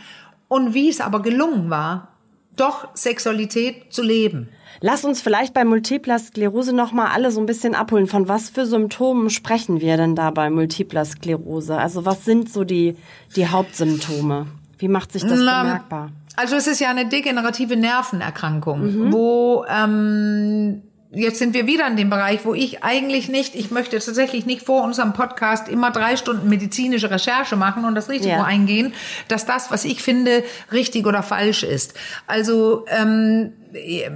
[0.48, 2.08] und wie es aber gelungen war,
[2.56, 4.48] doch Sexualität zu leben.
[4.80, 8.08] Lass uns vielleicht bei Multipler Sklerose noch mal alle so ein bisschen abholen.
[8.08, 11.78] Von was für Symptomen sprechen wir denn da bei Multipler Sklerose?
[11.78, 12.96] Also was sind so die,
[13.36, 14.48] die Hauptsymptome?
[14.78, 16.12] Wie macht sich das Na, bemerkbar?
[16.36, 19.14] Also es ist ja eine degenerative Nervenerkrankung, mhm.
[19.14, 23.98] wo ähm, jetzt sind wir wieder in dem Bereich, wo ich eigentlich nicht, ich möchte
[24.00, 28.44] tatsächlich nicht vor unserem Podcast immer drei Stunden medizinische Recherche machen und das Risiko ja.
[28.44, 28.94] eingehen,
[29.28, 31.94] dass das, was ich finde, richtig oder falsch ist.
[32.28, 33.54] Also ähm,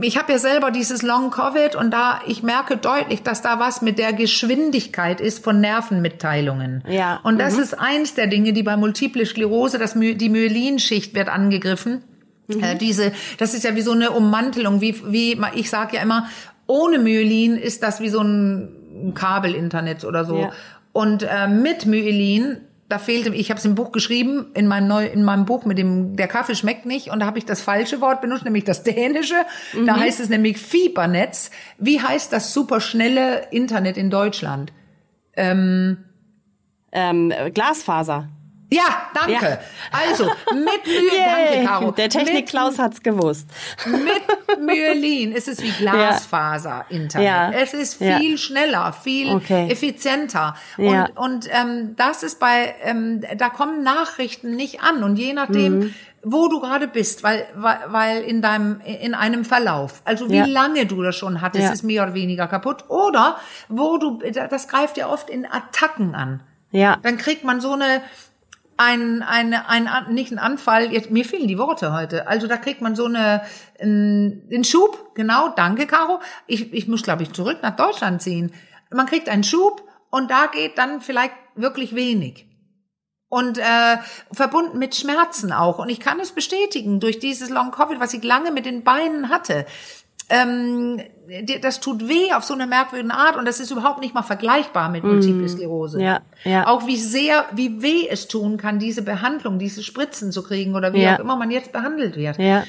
[0.02, 3.82] ich habe ja selber dieses Long Covid und da ich merke deutlich, dass da was
[3.82, 6.84] mit der Geschwindigkeit ist von Nervenmitteilungen.
[6.88, 7.20] Ja.
[7.24, 7.64] Und das mhm.
[7.64, 12.04] ist eins der Dinge, die bei Multiple Sklerose, das die Myelinschicht wird angegriffen.
[12.48, 12.64] Mhm.
[12.64, 16.28] Äh, diese, das ist ja wie so eine Ummantelung, wie, wie ich sage ja immer,
[16.70, 20.38] ohne Myelin ist das wie so ein Kabelinternet oder so.
[20.38, 20.52] Ja.
[20.94, 25.06] Und äh, mit Myelin, da fehlte, ich habe es im Buch geschrieben, in meinem neu,
[25.08, 28.02] in meinem Buch mit dem der Kaffee schmeckt nicht und da habe ich das falsche
[28.02, 29.36] Wort benutzt, nämlich das dänische.
[29.74, 29.88] Mhm.
[29.88, 31.50] Da heißt es nämlich Fiebernetz.
[31.80, 34.72] Wie heißt das superschnelle Internet in Deutschland?
[35.34, 35.98] Ähm,
[36.92, 38.30] ähm, Glasfaser.
[38.72, 39.46] Ja, danke.
[39.46, 39.60] Ja.
[39.92, 41.92] Also, mit Mühe, danke, Caro.
[41.92, 43.48] Der Technik-Klaus hat's gewusst.
[43.88, 47.28] Mit Myelin ist es wie Glasfaser-Internet.
[47.28, 47.52] Ja.
[47.52, 48.38] Es ist viel ja.
[48.38, 49.70] schneller, viel okay.
[49.72, 50.56] effizienter.
[50.78, 51.08] Ja.
[51.16, 55.04] Und, und ähm, das ist bei, ähm, da kommen Nachrichten nicht an.
[55.04, 55.96] Und je nachdem, mhm.
[56.22, 60.86] wo du gerade bist, weil, weil, weil in deinem, in einem Verlauf, also wie lange
[60.86, 62.86] du das schon hattest, ist mehr oder weniger kaputt.
[62.90, 66.42] Oder wo du, das greift ja oft in Attacken an.
[66.72, 66.98] Ja.
[67.02, 68.02] Dann kriegt man so eine,
[68.80, 72.28] ein, ein, ein, nicht ein Anfall, jetzt, mir fehlen die Worte heute.
[72.28, 73.42] Also da kriegt man so eine,
[73.78, 76.22] einen Schub, genau, danke Caro.
[76.48, 78.54] Ich, ich muss, glaube ich, zurück nach Deutschland ziehen.
[78.90, 82.46] Man kriegt einen Schub und da geht dann vielleicht wirklich wenig.
[83.28, 83.98] Und äh,
[84.32, 85.78] verbunden mit Schmerzen auch.
[85.78, 89.30] Und ich kann es bestätigen, durch dieses Long Covid, was ich lange mit den Beinen
[89.30, 89.66] hatte,
[90.30, 91.02] ähm,
[91.62, 94.90] das tut weh auf so eine merkwürdige Art und das ist überhaupt nicht mal vergleichbar
[94.90, 95.50] mit Multiple mm.
[95.50, 96.02] Sklerose.
[96.02, 96.68] Ja, ja.
[96.68, 100.94] Auch wie sehr, wie weh es tun kann, diese Behandlung, diese Spritzen zu kriegen oder
[100.94, 101.16] wie ja.
[101.16, 102.40] auch immer man jetzt behandelt wird.
[102.40, 102.64] Ja.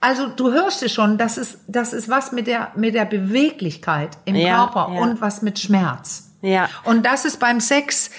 [0.00, 4.10] Also du hörst es schon, das ist, das ist was mit der, mit der Beweglichkeit
[4.24, 5.00] im ja, Körper ja.
[5.00, 6.30] und was mit Schmerz.
[6.40, 6.68] Ja.
[6.84, 8.10] Und das ist beim Sex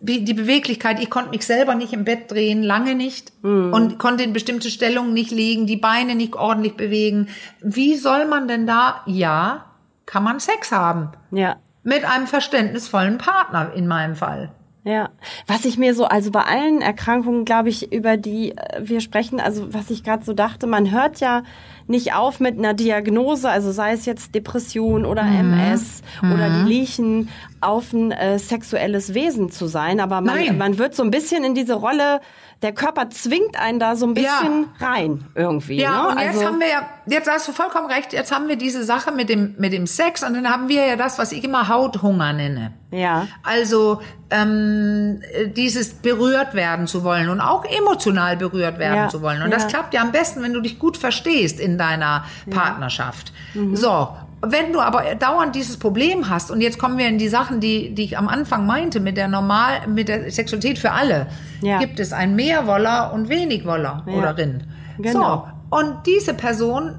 [0.00, 3.72] die Beweglichkeit, ich konnte mich selber nicht im Bett drehen, lange nicht mhm.
[3.72, 7.28] und konnte in bestimmte Stellungen nicht liegen, die Beine nicht ordentlich bewegen.
[7.60, 9.64] Wie soll man denn da, ja,
[10.06, 11.10] kann man Sex haben?
[11.32, 11.56] Ja.
[11.82, 14.52] Mit einem verständnisvollen Partner in meinem Fall.
[14.88, 15.10] Ja,
[15.46, 19.38] was ich mir so, also bei allen Erkrankungen, glaube ich, über die äh, wir sprechen,
[19.38, 21.42] also was ich gerade so dachte, man hört ja
[21.88, 25.52] nicht auf mit einer Diagnose, also sei es jetzt Depression oder mhm.
[25.52, 26.32] MS mhm.
[26.32, 27.28] oder die liechen
[27.60, 31.54] auf ein äh, sexuelles Wesen zu sein, aber man, man wird so ein bisschen in
[31.54, 32.20] diese Rolle
[32.62, 34.86] der Körper zwingt einen da so ein bisschen ja.
[34.86, 35.80] rein irgendwie.
[35.80, 36.08] Ja, ne?
[36.08, 38.82] und jetzt also, haben wir ja, jetzt hast du vollkommen recht, jetzt haben wir diese
[38.82, 41.68] Sache mit dem, mit dem Sex und dann haben wir ja das, was ich immer
[41.68, 42.72] Hauthunger nenne.
[42.90, 43.28] Ja.
[43.44, 45.20] Also ähm,
[45.54, 49.08] dieses berührt werden zu wollen und auch emotional berührt werden ja.
[49.08, 49.42] zu wollen.
[49.42, 49.56] Und ja.
[49.56, 53.32] das klappt ja am besten, wenn du dich gut verstehst in deiner Partnerschaft.
[53.54, 53.76] Mhm.
[53.76, 54.08] So,
[54.40, 57.94] wenn du aber dauernd dieses Problem hast, und jetzt kommen wir in die Sachen, die,
[57.94, 61.26] die ich am Anfang meinte, mit der Normal, mit der Sexualität für alle,
[61.60, 61.78] ja.
[61.78, 64.12] gibt es ein Mehrwoller und Wenigwoller ja.
[64.12, 64.64] oder Rin.
[64.98, 65.48] Genau.
[65.70, 65.78] So.
[65.78, 66.98] Und diese Person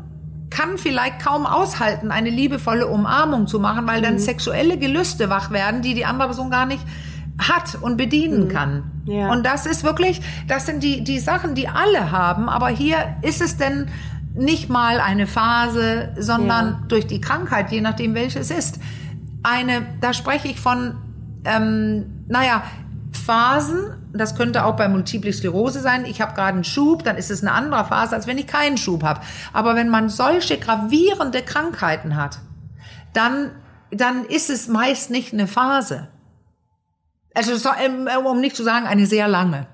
[0.50, 4.20] kann vielleicht kaum aushalten, eine liebevolle Umarmung zu machen, weil dann mhm.
[4.20, 6.84] sexuelle Gelüste wach werden, die die andere Person gar nicht
[7.40, 8.50] hat und bedienen mhm.
[8.50, 8.92] kann.
[9.06, 9.32] Ja.
[9.32, 12.50] Und das ist wirklich, das sind die, die Sachen, die alle haben.
[12.50, 13.88] Aber hier ist es denn
[14.40, 16.80] nicht mal eine Phase, sondern ja.
[16.88, 18.80] durch die Krankheit, je nachdem welche es ist.
[19.44, 20.96] Eine, da spreche ich von,
[21.46, 22.64] ähm, naja,
[23.12, 26.06] Phasen, das könnte auch bei Multiple Sklerose sein.
[26.06, 28.78] Ich habe gerade einen Schub, dann ist es eine andere Phase, als wenn ich keinen
[28.78, 29.22] Schub habe.
[29.54, 32.40] Aber wenn man solche gravierende Krankheiten hat,
[33.14, 33.52] dann
[33.92, 36.08] dann ist es meist nicht eine Phase.
[37.34, 39.68] Also ähm, um nicht zu sagen eine sehr lange.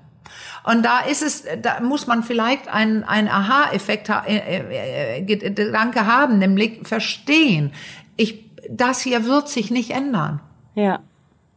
[0.66, 6.06] Und da ist es, da muss man vielleicht einen, einen Aha-Effekt, äh, äh, äh, Gedanke
[6.06, 7.72] haben, nämlich verstehen,
[8.16, 10.40] ich, das hier wird sich nicht ändern.
[10.74, 10.98] Ja.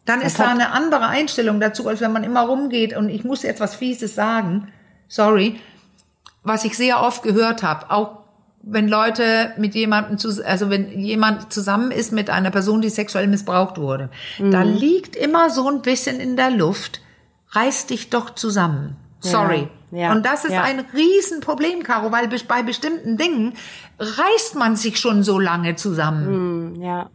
[0.06, 3.24] Dann das ist da eine andere Einstellung dazu, als wenn man immer rumgeht und ich
[3.24, 4.68] muss etwas Fieses sagen.
[5.08, 5.60] Sorry.
[6.44, 8.20] Was ich sehr oft gehört habe, auch
[8.62, 13.80] wenn Leute mit jemandem, also wenn jemand zusammen ist mit einer Person, die sexuell missbraucht
[13.80, 14.52] wurde, mhm.
[14.52, 17.02] da liegt immer so ein bisschen in der Luft,
[17.52, 18.96] reiß dich doch zusammen.
[19.20, 19.68] Sorry.
[19.92, 20.64] Ja, ja, und das ist ja.
[20.64, 23.54] ein Riesenproblem, Caro, weil bei bestimmten Dingen
[23.98, 26.74] reißt man sich schon so lange zusammen.
[26.74, 27.10] Mhm, ja.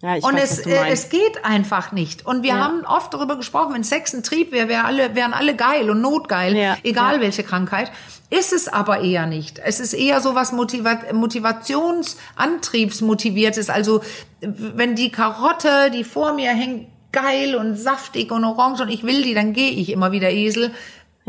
[0.00, 2.24] Ja, ich und weiß, es, es geht einfach nicht.
[2.24, 2.58] Und wir ja.
[2.58, 6.00] haben oft darüber gesprochen, wenn Sex ein Trieb wäre, wär alle, wären alle geil und
[6.00, 6.76] notgeil, ja.
[6.84, 7.20] egal ja.
[7.20, 7.90] welche Krankheit.
[8.30, 9.58] Ist es aber eher nicht.
[9.58, 13.70] Es ist eher so was Motiva Motivationsantriebsmotiviertes.
[13.70, 14.02] Also
[14.40, 19.22] wenn die Karotte, die vor mir hängt, geil und saftig und orange und ich will
[19.22, 20.72] die, dann gehe ich immer wieder Esel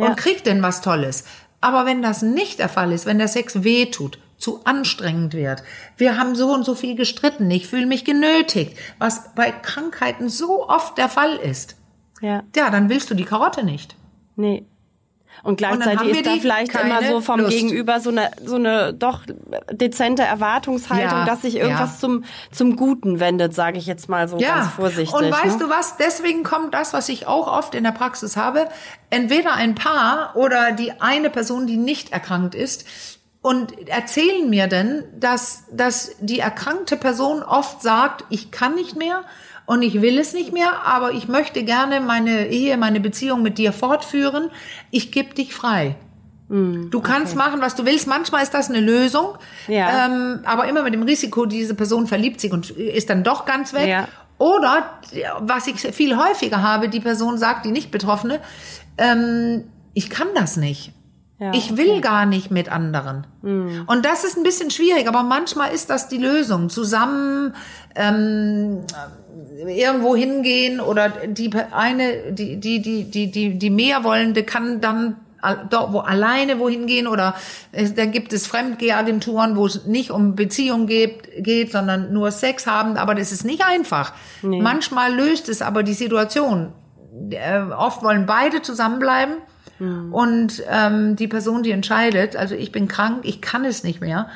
[0.07, 1.25] und krieg denn was Tolles.
[1.61, 5.63] Aber wenn das nicht der Fall ist, wenn der Sex weh tut, zu anstrengend wird.
[5.97, 10.67] Wir haben so und so viel gestritten, ich fühle mich genötigt, was bei Krankheiten so
[10.67, 11.75] oft der Fall ist.
[12.21, 12.43] Ja.
[12.55, 13.95] Ja, dann willst du die Karotte nicht.
[14.35, 14.65] Nee.
[15.43, 17.51] Und gleichzeitig und ist da vielleicht immer so vom Lust.
[17.51, 19.21] Gegenüber so eine, so eine doch
[19.71, 21.99] dezente Erwartungshaltung, ja, dass sich irgendwas ja.
[21.99, 24.55] zum, zum Guten wendet, sage ich jetzt mal so ja.
[24.55, 25.13] ganz vorsichtig.
[25.13, 25.65] Und weißt ne?
[25.65, 25.97] du was?
[25.97, 28.67] Deswegen kommt das, was ich auch oft in der Praxis habe.
[29.09, 32.85] Entweder ein Paar oder die eine Person, die nicht erkrankt ist,
[33.41, 39.23] und erzählen mir denn, dass, dass die erkrankte Person oft sagt, ich kann nicht mehr
[39.69, 43.59] und ich will es nicht mehr, aber ich möchte gerne meine Ehe, meine Beziehung mit
[43.59, 44.49] dir fortführen.
[44.89, 45.95] Ich gebe dich frei.
[46.47, 47.45] Mm, du kannst okay.
[47.45, 48.07] machen, was du willst.
[48.07, 50.07] Manchmal ist das eine Lösung, ja.
[50.07, 53.71] ähm, aber immer mit dem Risiko, diese Person verliebt sich und ist dann doch ganz
[53.73, 53.87] weg.
[53.87, 54.07] Ja.
[54.39, 54.99] Oder,
[55.41, 58.39] was ich viel häufiger habe, die Person sagt, die nicht Betroffene,
[58.97, 60.93] ähm, ich kann das nicht.
[61.39, 62.01] Ja, ich will okay.
[62.01, 63.25] gar nicht mit anderen.
[63.41, 63.83] Mhm.
[63.87, 66.69] Und das ist ein bisschen schwierig, aber manchmal ist das die Lösung.
[66.69, 67.53] Zusammen
[67.95, 68.81] ähm,
[69.65, 75.15] irgendwo hingehen oder die eine, die, die, die, die, die, die mehr wollende kann dann
[75.69, 77.33] dort wo alleine wohin gehen oder
[77.71, 82.67] es, da gibt es Fremdgehagenturen, wo es nicht um Beziehung geht, geht, sondern nur Sex
[82.67, 84.11] haben, aber das ist nicht einfach.
[84.41, 84.61] Nee.
[84.61, 86.73] Manchmal löst es aber die Situation.
[87.29, 89.35] Äh, oft wollen beide zusammenbleiben
[89.79, 90.13] Mhm.
[90.13, 94.27] Und ähm, die Person, die entscheidet, also ich bin krank, ich kann es nicht mehr,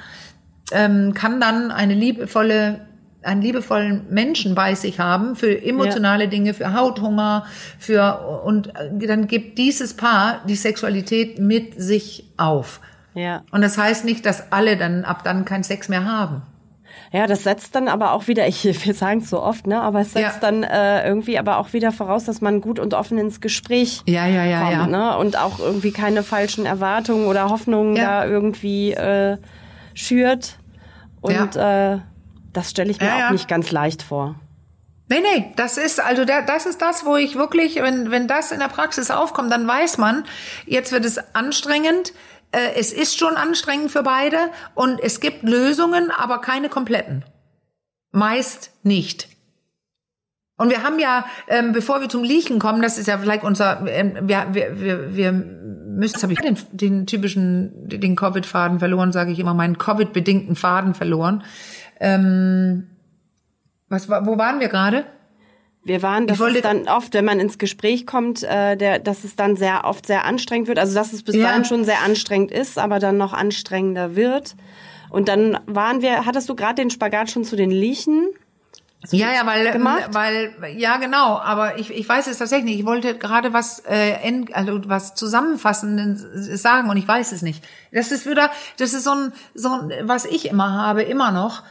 [0.72, 2.82] ähm, kann dann eine liebevolle
[3.24, 6.30] einen liebevollen Menschen bei sich haben für emotionale ja.
[6.30, 7.46] Dinge, für Hauthunger,
[7.80, 12.82] für und dann gibt dieses Paar die Sexualität mit sich auf.
[13.14, 13.44] Ja.
[13.52, 16.42] Und das heißt nicht, dass alle dann ab dann keinen Sex mehr haben.
[17.12, 20.02] Ja, das setzt dann aber auch wieder, ich, wir sagen es so oft, ne, aber
[20.02, 20.52] es setzt ja.
[20.52, 24.26] dann äh, irgendwie aber auch wieder voraus, dass man gut und offen ins Gespräch ja,
[24.26, 24.88] ja, ja, kommt, ja.
[24.88, 28.24] Ne, und auch irgendwie keine falschen Erwartungen oder Hoffnungen ja.
[28.24, 29.38] da irgendwie äh,
[29.94, 30.58] schürt.
[31.22, 31.94] Und ja.
[31.94, 32.00] äh,
[32.52, 34.36] das stelle ich mir ja, auch nicht ganz leicht vor.
[35.10, 38.52] Nee, nee, das ist also der, das ist das, wo ich wirklich, wenn wenn das
[38.52, 40.24] in der Praxis aufkommt, dann weiß man,
[40.66, 42.14] jetzt wird es anstrengend
[42.76, 44.38] es ist schon anstrengend für beide
[44.76, 47.26] und es gibt Lösungen, aber keine kompletten.
[48.12, 49.28] Meist nicht.
[50.58, 53.86] Und wir haben ja, ähm, bevor wir zum Liechen kommen, das ist ja vielleicht unser,
[53.88, 59.12] ähm, wir, wir, wir, wir müssen, jetzt habe ich den, den typischen, den Covid-Faden verloren,
[59.12, 61.44] sage ich immer, meinen Covid-bedingten Faden verloren.
[62.00, 62.88] Ähm,
[63.90, 65.06] was, wo waren wir gerade?
[65.86, 69.36] Wir waren, dass es dann oft, wenn man ins Gespräch kommt, äh, der, dass es
[69.36, 70.80] dann sehr oft sehr anstrengend wird.
[70.80, 71.48] Also dass es bis ja.
[71.48, 74.56] dahin schon sehr anstrengend ist, aber dann noch anstrengender wird.
[75.10, 78.30] Und dann waren wir, hattest du gerade den Spagat schon zu den Liechen?
[79.12, 80.10] Ja, ja, weil, gemacht?
[80.12, 81.38] weil, ja, genau.
[81.38, 82.80] Aber ich, ich weiß es tatsächlich nicht.
[82.80, 87.64] Ich wollte gerade was, äh, also was Zusammenfassendes sagen und ich weiß es nicht.
[87.92, 91.64] Das ist wieder, das ist so ein, so ein, was ich immer habe, immer noch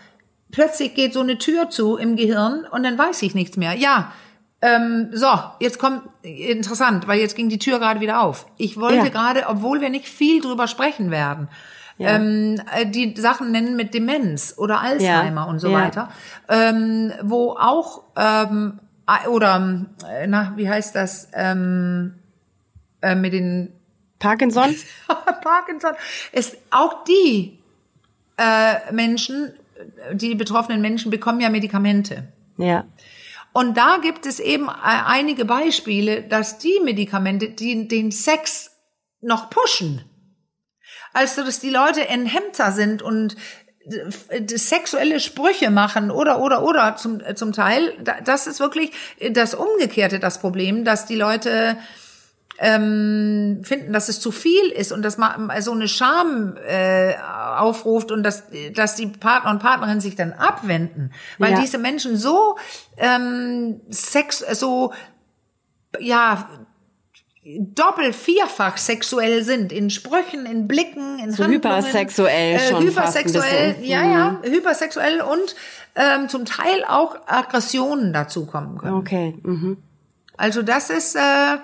[0.53, 3.75] plötzlich geht so eine Tür zu im Gehirn und dann weiß ich nichts mehr.
[3.75, 4.13] Ja,
[4.61, 5.27] ähm, so,
[5.59, 8.47] jetzt kommt interessant, weil jetzt ging die Tür gerade wieder auf.
[8.59, 9.09] Ich wollte ja.
[9.09, 11.49] gerade, obwohl wir nicht viel drüber sprechen werden,
[11.99, 12.11] ja.
[12.11, 15.47] ähm, äh, die Sachen nennen mit Demenz oder Alzheimer ja.
[15.49, 16.11] und so weiter,
[16.49, 18.79] ähm, wo auch ähm,
[19.29, 22.15] oder äh, na wie heißt das ähm,
[23.01, 23.73] äh, mit den
[24.21, 24.75] Parkinson?
[25.43, 25.93] Parkinson
[26.31, 27.59] ist auch die
[28.37, 29.53] äh, Menschen
[30.13, 32.33] die betroffenen Menschen bekommen ja Medikamente.
[32.57, 32.85] Ja.
[33.53, 38.71] Und da gibt es eben äh, einige Beispiele, dass die Medikamente, die den Sex
[39.21, 40.05] noch pushen,
[41.13, 43.37] also dass die Leute enthemmter sind und
[44.55, 47.93] sexuelle Sprüche machen oder oder oder zum zum Teil
[48.25, 48.93] das ist wirklich
[49.33, 51.77] das umgekehrte das Problem dass die Leute
[52.63, 57.15] ähm, finden, dass es zu viel ist und dass man so eine Scham äh,
[57.59, 61.61] aufruft und dass, dass die Partner und Partnerinnen sich dann abwenden, weil ja.
[61.61, 62.57] diese Menschen so
[62.99, 64.93] ähm, Sex, so
[65.99, 66.49] ja
[67.45, 71.55] doppelt, vierfach sexuell sind, in Sprüchen, in Blicken, in so Handlungen.
[71.55, 74.53] Hypersexuell äh, schon Hypersexuell, ja, ja, mhm.
[74.53, 75.57] hypersexuell und
[75.97, 78.95] ähm, zum Teil auch Aggressionen dazu kommen können.
[78.95, 79.35] Okay.
[79.43, 79.79] Mhm.
[80.37, 81.59] Also das ist, äh,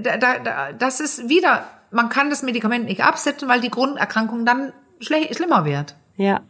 [0.00, 4.72] da, da, das ist wieder, man kann das Medikament nicht absetzen, weil die Grunderkrankung dann
[5.00, 5.94] schlimmer wird.
[6.16, 6.40] Ja.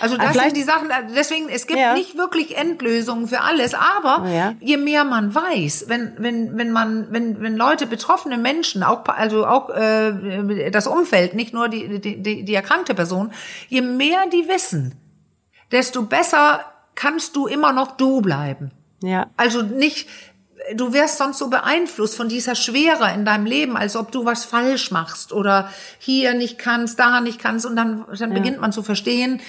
[0.00, 1.94] Also das sind die Sachen, deswegen, es gibt ja.
[1.94, 4.54] nicht wirklich Endlösungen für alles, aber ja.
[4.60, 9.46] je mehr man weiß, wenn, wenn, wenn man, wenn, wenn Leute, betroffene Menschen, auch, also
[9.46, 13.32] auch äh, das Umfeld, nicht nur die, die, die, die erkrankte Person,
[13.68, 14.94] je mehr die wissen,
[15.72, 16.60] desto besser
[16.94, 18.70] kannst du immer noch du bleiben.
[19.02, 19.26] Ja.
[19.36, 20.08] Also nicht,
[20.74, 24.44] du wirst sonst so beeinflusst von dieser Schwere in deinem Leben, als ob du was
[24.44, 28.36] falsch machst oder hier nicht kannst, da nicht kannst und dann, dann ja.
[28.36, 29.40] beginnt man zu verstehen,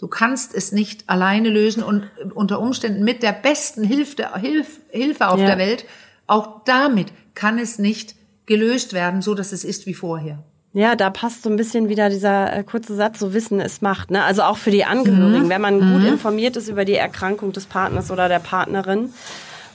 [0.00, 5.28] Du kannst es nicht alleine lösen und unter Umständen mit der besten Hilfe, Hilf, Hilfe
[5.28, 5.44] auf ja.
[5.44, 5.84] der Welt,
[6.26, 8.14] auch damit kann es nicht
[8.46, 10.42] gelöst werden, so dass es ist wie vorher.
[10.72, 14.10] Ja, da passt so ein bisschen wieder dieser äh, kurze Satz, so Wissen es macht.
[14.10, 14.24] Ne?
[14.24, 15.48] Also auch für die Angehörigen, mhm.
[15.50, 16.06] wenn man gut mhm.
[16.06, 19.12] informiert ist über die Erkrankung des Partners oder der Partnerin,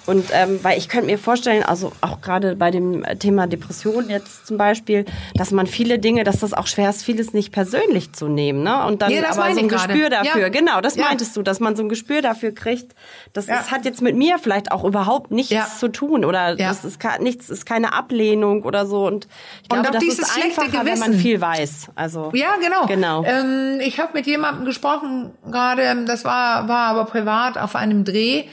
[0.05, 4.45] und ähm, weil ich könnte mir vorstellen, also auch gerade bei dem Thema Depression jetzt
[4.45, 8.27] zum Beispiel, dass man viele Dinge, dass das auch schwer ist, vieles nicht persönlich zu
[8.27, 8.85] nehmen, ne?
[8.85, 10.41] Und dann ja, aber so ein Gespür dafür.
[10.41, 10.49] Ja.
[10.49, 11.05] Genau, das ja.
[11.05, 12.93] meintest du, dass man so ein Gespür dafür kriegt.
[13.33, 13.59] Das ja.
[13.59, 17.49] ist, hat jetzt mit mir vielleicht auch überhaupt nichts zu tun oder das ist nichts,
[17.49, 19.07] ist keine Ablehnung oder so.
[19.07, 19.27] Und
[19.63, 20.85] ich glaube, das ist einfacher, Gewissen.
[20.85, 21.91] wenn man viel weiß.
[21.95, 22.85] Also ja, genau.
[22.85, 23.23] Genau.
[23.25, 28.45] Ähm, ich habe mit jemandem gesprochen gerade, das war war aber privat auf einem Dreh.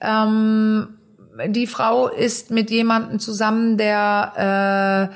[0.00, 0.98] Ähm,
[1.48, 5.10] die Frau ist mit jemandem zusammen, der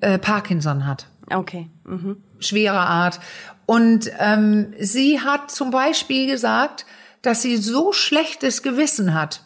[0.00, 1.06] äh, äh, Parkinson hat.
[1.30, 1.68] Okay.
[1.84, 2.22] Mhm.
[2.38, 3.20] Schwerer Art.
[3.66, 6.86] Und ähm, sie hat zum Beispiel gesagt,
[7.22, 9.44] dass sie so schlechtes Gewissen hat,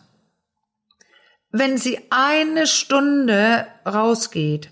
[1.50, 4.70] wenn sie eine Stunde rausgeht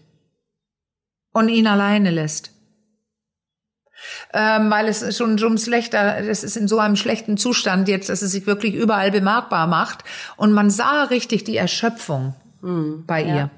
[1.32, 2.52] und ihn alleine lässt
[4.32, 8.22] ähm, weil es schon schon schlechter, es ist in so einem schlechten Zustand jetzt, dass
[8.22, 10.04] es sich wirklich überall bemerkbar macht
[10.36, 13.04] und man sah richtig die Erschöpfung mhm.
[13.06, 13.50] bei ihr.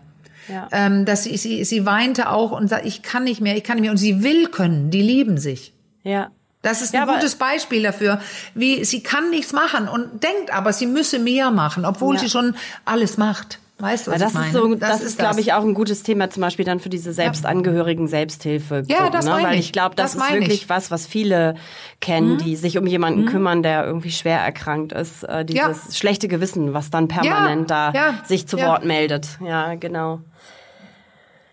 [0.48, 0.68] Ja.
[0.72, 3.76] Ähm, dass sie, sie, sie weinte auch und sagt, ich kann nicht mehr, ich kann
[3.76, 3.90] nicht mehr.
[3.90, 5.72] Und sie will können, die lieben sich.
[6.02, 6.30] Ja.
[6.60, 8.20] Das ist ein ja, gutes Beispiel dafür,
[8.54, 12.22] wie sie kann nichts machen und denkt aber, sie müsse mehr machen, obwohl ja.
[12.22, 12.56] sie schon
[12.86, 13.58] alles macht.
[13.84, 14.46] Weißt du, was das ich meine?
[14.46, 16.88] Ist so, das, das ist, glaube ich, auch ein gutes Thema zum Beispiel dann für
[16.88, 18.82] diese selbstangehörigen Selbsthilfe.
[18.86, 19.32] Ja, das ne?
[19.32, 20.68] meine Weil ich glaube, das, das ist wirklich ich.
[20.70, 21.56] was, was viele
[22.00, 22.38] kennen, mhm.
[22.38, 23.26] die sich um jemanden mhm.
[23.26, 25.24] kümmern, der irgendwie schwer erkrankt ist.
[25.24, 25.92] Äh, dieses ja.
[25.92, 27.92] schlechte Gewissen, was dann permanent ja.
[27.92, 28.14] da ja.
[28.24, 29.28] sich zu Wort meldet.
[29.44, 30.20] Ja, genau.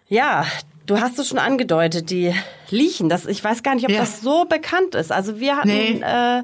[0.07, 0.45] Ja,
[0.87, 2.33] Du hast es schon angedeutet, die
[2.69, 3.07] Liechen.
[3.07, 5.11] Das, ich weiß gar nicht, ob das so bekannt ist.
[5.11, 6.01] Also wir hatten nee.
[6.01, 6.43] äh,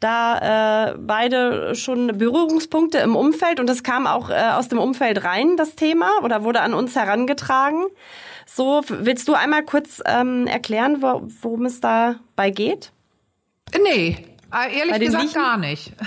[0.00, 5.24] da äh, beide schon Berührungspunkte im Umfeld und das kam auch äh, aus dem Umfeld
[5.24, 7.84] rein, das Thema, oder wurde an uns herangetragen.
[8.46, 12.92] So, willst du einmal kurz ähm, erklären, wo, worum es dabei geht?
[13.82, 15.34] Nee, äh, ehrlich gesagt Liechen?
[15.34, 15.92] gar nicht.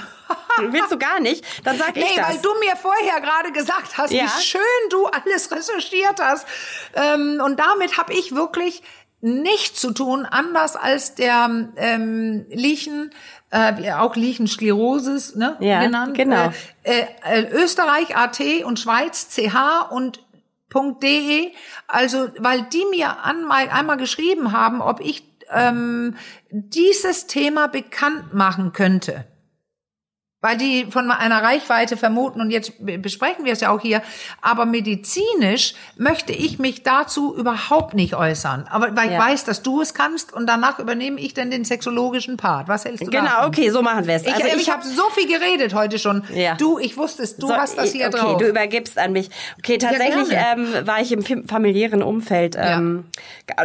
[0.60, 1.46] Willst du gar nicht?
[1.66, 2.30] Dann sag ich nee, das.
[2.30, 4.24] weil du mir vorher gerade gesagt hast, ja?
[4.24, 6.48] wie schön du alles recherchiert hast.
[6.94, 8.82] Ähm, und damit habe ich wirklich
[9.22, 13.12] nichts zu tun, anders als der ähm, Liechen
[13.52, 16.18] äh, auch Lichensklerosis ne, ja, genannt.
[16.18, 16.52] Genau.
[16.84, 20.24] Äh, äh, Österreich AT und Schweiz CH und
[21.04, 21.52] .de,
[21.88, 26.16] also weil die mir einmal, einmal geschrieben haben, ob ich ähm,
[26.50, 29.26] dieses Thema bekannt machen könnte
[30.42, 34.02] weil die von einer Reichweite vermuten und jetzt besprechen wir es ja auch hier,
[34.42, 39.14] aber medizinisch möchte ich mich dazu überhaupt nicht äußern, aber weil ja.
[39.14, 42.68] ich weiß, dass du es kannst und danach übernehme ich dann den sexologischen Part.
[42.68, 43.50] Was hältst du Genau, davon?
[43.50, 44.26] okay, so machen wir es.
[44.26, 46.24] Also ich, ich, ich habe so viel geredet heute schon.
[46.34, 46.56] Ja.
[46.56, 48.34] Du, ich wusste es, du so, hast das hier okay, drauf.
[48.36, 49.30] Okay, du übergibst an mich.
[49.60, 53.06] Okay, tatsächlich ja, ähm, war ich im familiären Umfeld, ähm,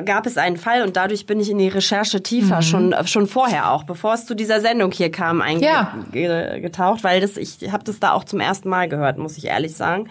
[0.05, 2.63] gab es einen Fall und dadurch bin ich in die Recherche tiefer, mhm.
[2.63, 7.37] schon schon vorher auch, bevor es zu dieser Sendung hier kam, eingegangen getaucht, weil das
[7.37, 10.09] ich habe das da auch zum ersten Mal gehört, muss ich ehrlich sagen.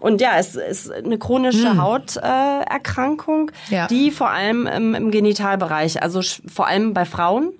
[0.00, 1.80] Und ja, es ist eine chronische hm.
[1.80, 3.86] Hauterkrankung, äh, ja.
[3.86, 7.52] die vor allem im, im Genitalbereich, also vor allem bei Frauen.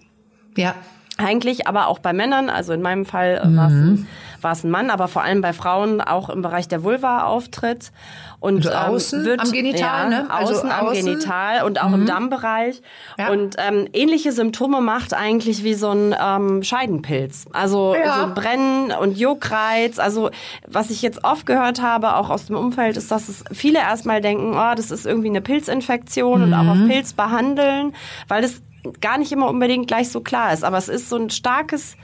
[0.57, 0.75] Ja
[1.19, 4.07] eigentlich, aber auch bei Männern, also in meinem Fall mhm.
[4.41, 7.93] War es ein Mann, aber vor allem bei Frauen auch im Bereich der Vulva auftritt.
[8.41, 10.31] Und also außen ähm, wird, am Genital, ja, ne?
[10.31, 11.95] Also außen, am Genital und auch mhm.
[11.95, 12.81] im Dammbereich.
[13.19, 13.31] Ja.
[13.31, 17.47] Und ähm, ähnliche Symptome macht eigentlich wie so ein ähm, Scheidenpilz.
[17.53, 18.29] Also ja.
[18.29, 19.99] so Brennen und Juckreiz.
[19.99, 20.31] Also
[20.67, 24.21] was ich jetzt oft gehört habe, auch aus dem Umfeld, ist, dass es viele erstmal
[24.21, 26.47] denken, oh, das ist irgendwie eine Pilzinfektion mhm.
[26.47, 26.89] und auch auf mhm.
[26.89, 27.95] Pilz behandeln,
[28.29, 28.63] weil das
[29.01, 30.65] gar nicht immer unbedingt gleich so klar ist.
[30.65, 31.97] Aber es ist so ein starkes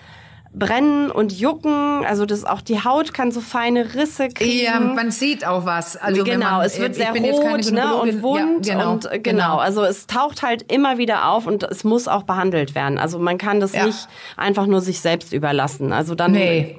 [0.55, 2.05] brennen und jucken.
[2.07, 4.65] Also das auch die Haut kann so feine Risse kriegen.
[4.65, 5.97] Ja, man sieht auch was.
[5.97, 9.43] Also genau, man, es wird sehr rot ne, und wund ja, genau, und äh, genau.
[9.43, 9.57] genau.
[9.59, 12.99] Also es taucht halt immer wieder auf und es muss auch behandelt werden.
[12.99, 13.87] Also man kann das ja.
[13.87, 15.93] nicht einfach nur sich selbst überlassen.
[15.93, 16.79] Also dann nee.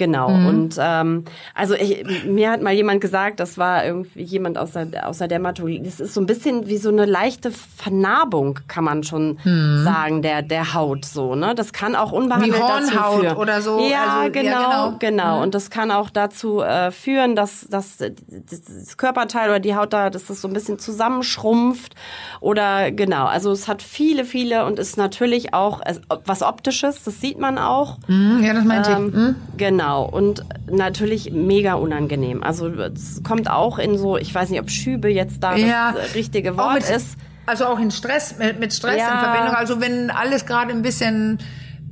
[0.00, 0.30] Genau.
[0.30, 0.46] Mhm.
[0.46, 1.24] Und ähm,
[1.54, 5.28] also ich, mir hat mal jemand gesagt, das war irgendwie jemand aus der, aus der
[5.28, 9.84] Dermatologie, das ist so ein bisschen wie so eine leichte Vernarbung, kann man schon mhm.
[9.84, 11.34] sagen, der, der Haut so.
[11.34, 11.54] Ne?
[11.54, 13.36] Das kann auch unbehandelt wie dazu führen.
[13.36, 13.78] oder so.
[13.90, 14.96] Ja, also, genau, ja, genau.
[14.98, 15.36] genau.
[15.36, 15.42] Mhm.
[15.42, 20.08] Und das kann auch dazu äh, führen, dass, dass das Körperteil oder die Haut da,
[20.08, 21.94] dass das so ein bisschen zusammenschrumpft.
[22.40, 25.82] Oder genau, also es hat viele, viele und ist natürlich auch
[26.24, 27.98] was Optisches, das sieht man auch.
[28.06, 29.14] Mhm, ja, das meinte ähm, ich.
[29.14, 29.36] Mhm.
[29.58, 29.89] Genau.
[29.90, 32.44] Genau, und natürlich mega unangenehm.
[32.44, 36.14] Also es kommt auch in so, ich weiß nicht, ob Schübe jetzt da ja, das
[36.14, 37.16] richtige Wort mit, ist.
[37.46, 39.14] Also auch in Stress, mit, mit Stress ja.
[39.14, 39.54] in Verbindung.
[39.54, 41.38] Also wenn alles gerade ein bisschen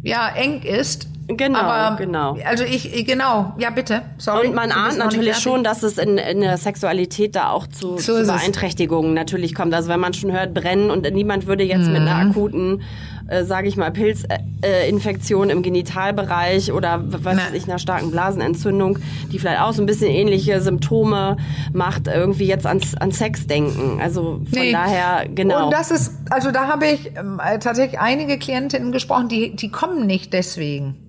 [0.03, 2.39] ja, eng ist, Genau, aber, genau.
[2.43, 4.47] Also ich, genau, ja bitte, sorry.
[4.47, 8.23] Und man ahnt natürlich schon, dass es in, in der Sexualität da auch zu, so
[8.23, 9.75] zu Beeinträchtigungen natürlich kommt.
[9.75, 11.93] Also wenn man schon hört, brennen und niemand würde jetzt mhm.
[11.93, 12.81] mit einer akuten,
[13.29, 18.99] äh, sage ich mal, Pilzinfektion äh, im Genitalbereich oder was weiß ich, einer starken Blasenentzündung,
[19.31, 21.37] die vielleicht auch so ein bisschen ähnliche Symptome
[21.72, 24.01] macht, irgendwie jetzt ans, an Sex denken.
[24.01, 24.72] Also von nee.
[24.72, 25.66] daher, genau.
[25.66, 30.07] Und das ist, also da habe ich ähm, tatsächlich einige Klientinnen gesprochen, die, die kommen
[30.07, 31.08] nicht deswegen.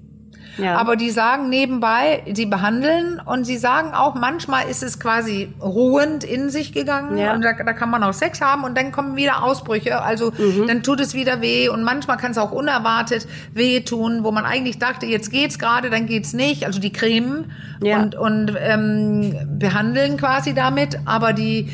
[0.60, 0.78] Ja.
[0.78, 6.24] Aber die sagen nebenbei, sie behandeln und sie sagen auch, manchmal ist es quasi ruhend
[6.24, 7.34] in sich gegangen ja.
[7.34, 10.01] und da, da, kann man auch Sex haben und dann kommen wieder Ausbrüche.
[10.01, 10.68] Also mhm.
[10.68, 14.45] dann tut es wieder weh und manchmal kann es auch unerwartet weh tun, wo man
[14.45, 16.66] eigentlich dachte, jetzt geht's gerade, dann geht's nicht.
[16.66, 17.51] Also die cremen
[17.82, 18.01] ja.
[18.01, 21.70] und, und ähm, behandeln quasi damit, aber die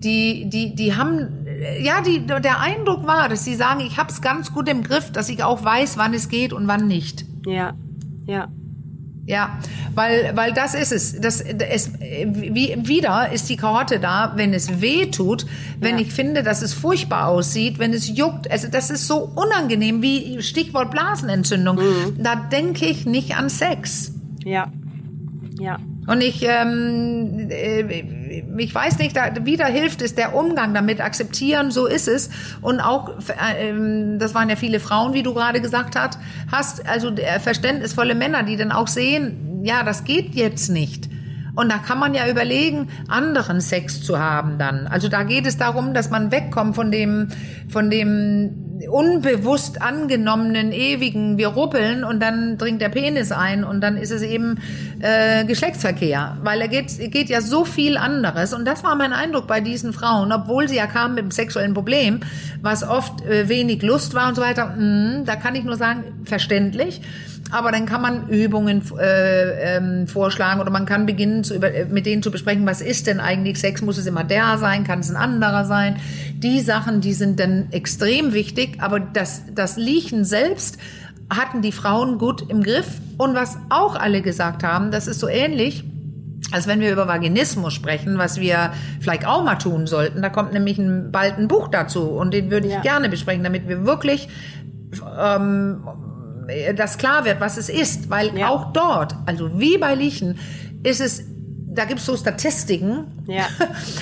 [0.00, 1.46] die, die, die haben,
[1.80, 5.12] ja, die, der Eindruck war, dass sie sagen, ich habe es ganz gut im Griff,
[5.12, 7.24] dass ich auch weiß, wann es geht und wann nicht.
[7.46, 7.74] Ja.
[8.30, 8.48] Ja.
[9.26, 9.58] Ja,
[9.94, 11.20] weil, weil das ist es.
[11.20, 15.46] Das, es wie, wieder ist die Karotte da, wenn es weh tut,
[15.78, 16.02] wenn ja.
[16.02, 18.50] ich finde, dass es furchtbar aussieht, wenn es juckt.
[18.50, 21.76] Also das ist so unangenehm wie Stichwort Blasenentzündung.
[21.76, 22.22] Mhm.
[22.22, 24.12] Da denke ich nicht an Sex.
[24.44, 24.72] Ja.
[25.60, 25.78] Ja.
[26.10, 28.02] Und ich, ähm, äh,
[28.58, 32.30] ich weiß nicht, da, wieder hilft es der Umgang damit, akzeptieren, so ist es.
[32.60, 36.18] Und auch, äh, das waren ja viele Frauen, wie du gerade gesagt hast,
[36.50, 41.08] hast, also verständnisvolle Männer, die dann auch sehen, ja, das geht jetzt nicht.
[41.54, 44.88] Und da kann man ja überlegen, anderen Sex zu haben dann.
[44.88, 47.28] Also da geht es darum, dass man wegkommt von dem,
[47.68, 53.96] von dem unbewusst angenommenen ewigen, wir ruppeln und dann dringt der Penis ein und dann
[53.96, 54.58] ist es eben
[55.00, 59.46] äh, Geschlechtsverkehr, weil er geht, geht ja so viel anderes und das war mein Eindruck
[59.46, 62.20] bei diesen Frauen, obwohl sie ja kamen mit einem sexuellen Problem,
[62.62, 66.04] was oft äh, wenig Lust war und so weiter, mh, da kann ich nur sagen,
[66.24, 67.00] verständlich.
[67.50, 72.06] Aber dann kann man Übungen äh, ähm, vorschlagen oder man kann beginnen, zu über, mit
[72.06, 73.82] denen zu besprechen, was ist denn eigentlich Sex?
[73.82, 74.84] Muss es immer der sein?
[74.84, 75.96] Kann es ein anderer sein?
[76.42, 80.78] Die Sachen, die sind dann extrem wichtig, aber das, das Liechen selbst
[81.28, 83.00] hatten die Frauen gut im Griff.
[83.18, 85.84] Und was auch alle gesagt haben, das ist so ähnlich,
[86.50, 90.22] als wenn wir über Vaginismus sprechen, was wir vielleicht auch mal tun sollten.
[90.22, 92.80] Da kommt nämlich ein, bald ein Buch dazu und den würde ich ja.
[92.80, 94.28] gerne besprechen, damit wir wirklich
[95.18, 95.86] ähm,
[96.74, 98.08] das klar wird, was es ist.
[98.08, 98.48] Weil ja.
[98.48, 100.38] auch dort, also wie bei Liechen,
[100.82, 101.24] ist es
[101.72, 103.44] da gibt's so Statistiken, ja.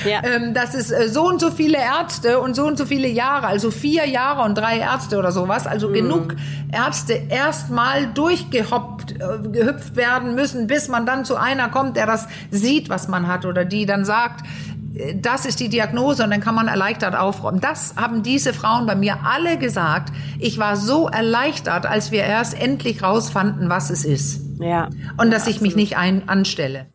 [0.04, 0.22] Ja.
[0.28, 3.46] Ähm, dass es äh, so und so viele Ärzte und so und so viele Jahre,
[3.46, 5.94] also vier Jahre und drei Ärzte oder sowas, also mhm.
[5.94, 6.36] genug
[6.72, 12.26] Ärzte erstmal durchgehoppt, äh, gehüpft werden müssen, bis man dann zu einer kommt, der das
[12.50, 14.44] sieht, was man hat oder die dann sagt,
[15.14, 17.60] das ist die Diagnose und dann kann man erleichtert aufräumen.
[17.60, 20.12] Das haben diese Frauen bei mir alle gesagt.
[20.38, 24.40] Ich war so erleichtert, als wir erst endlich rausfanden, was es ist.
[24.58, 24.88] Ja.
[25.16, 26.86] Und dass ja, ich mich nicht ein anstelle.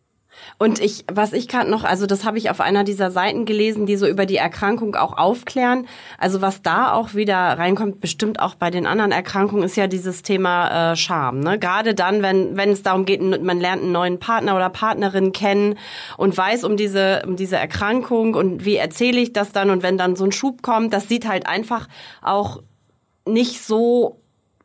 [0.58, 3.86] Und ich, was ich gerade noch, also das habe ich auf einer dieser Seiten gelesen,
[3.86, 5.86] die so über die Erkrankung auch aufklären.
[6.18, 10.22] Also was da auch wieder reinkommt, bestimmt auch bei den anderen Erkrankungen, ist ja dieses
[10.22, 11.40] Thema äh, Scham.
[11.40, 11.58] Ne?
[11.58, 15.78] Gerade dann, wenn wenn es darum geht, man lernt einen neuen Partner oder Partnerin kennen
[16.16, 19.98] und weiß um diese um diese Erkrankung und wie erzähle ich das dann und wenn
[19.98, 21.88] dann so ein Schub kommt, das sieht halt einfach
[22.22, 22.62] auch
[23.26, 24.20] nicht so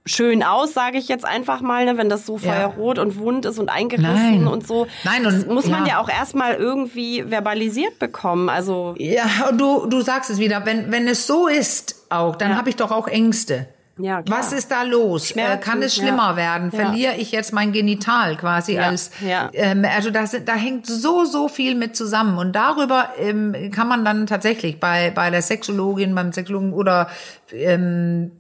[0.06, 3.04] schön aus, sage ich jetzt einfach mal, ne, wenn das so feuerrot ja.
[3.04, 4.48] und wund ist und eingerissen Nein.
[4.48, 4.88] und so.
[5.04, 5.94] Nein, und das muss man ja.
[5.94, 8.50] ja auch erstmal irgendwie verbalisiert bekommen.
[8.50, 12.52] Also ja, und du du sagst es wieder, wenn wenn es so ist, auch, dann
[12.52, 12.58] ja.
[12.58, 13.68] habe ich doch auch Ängste.
[14.02, 14.40] Ja, klar.
[14.40, 15.32] Was ist da los?
[15.32, 16.36] Äh, kann es schlimmer ja.
[16.38, 16.72] werden?
[16.72, 18.84] Verliere ich jetzt mein Genital quasi ja.
[18.84, 19.12] als?
[19.20, 19.50] Ja.
[19.54, 24.06] Ähm, also das, da hängt so so viel mit zusammen und darüber ähm, kann man
[24.06, 27.10] dann tatsächlich bei bei der Sexologin, beim Sexologen oder
[27.52, 28.32] ähm,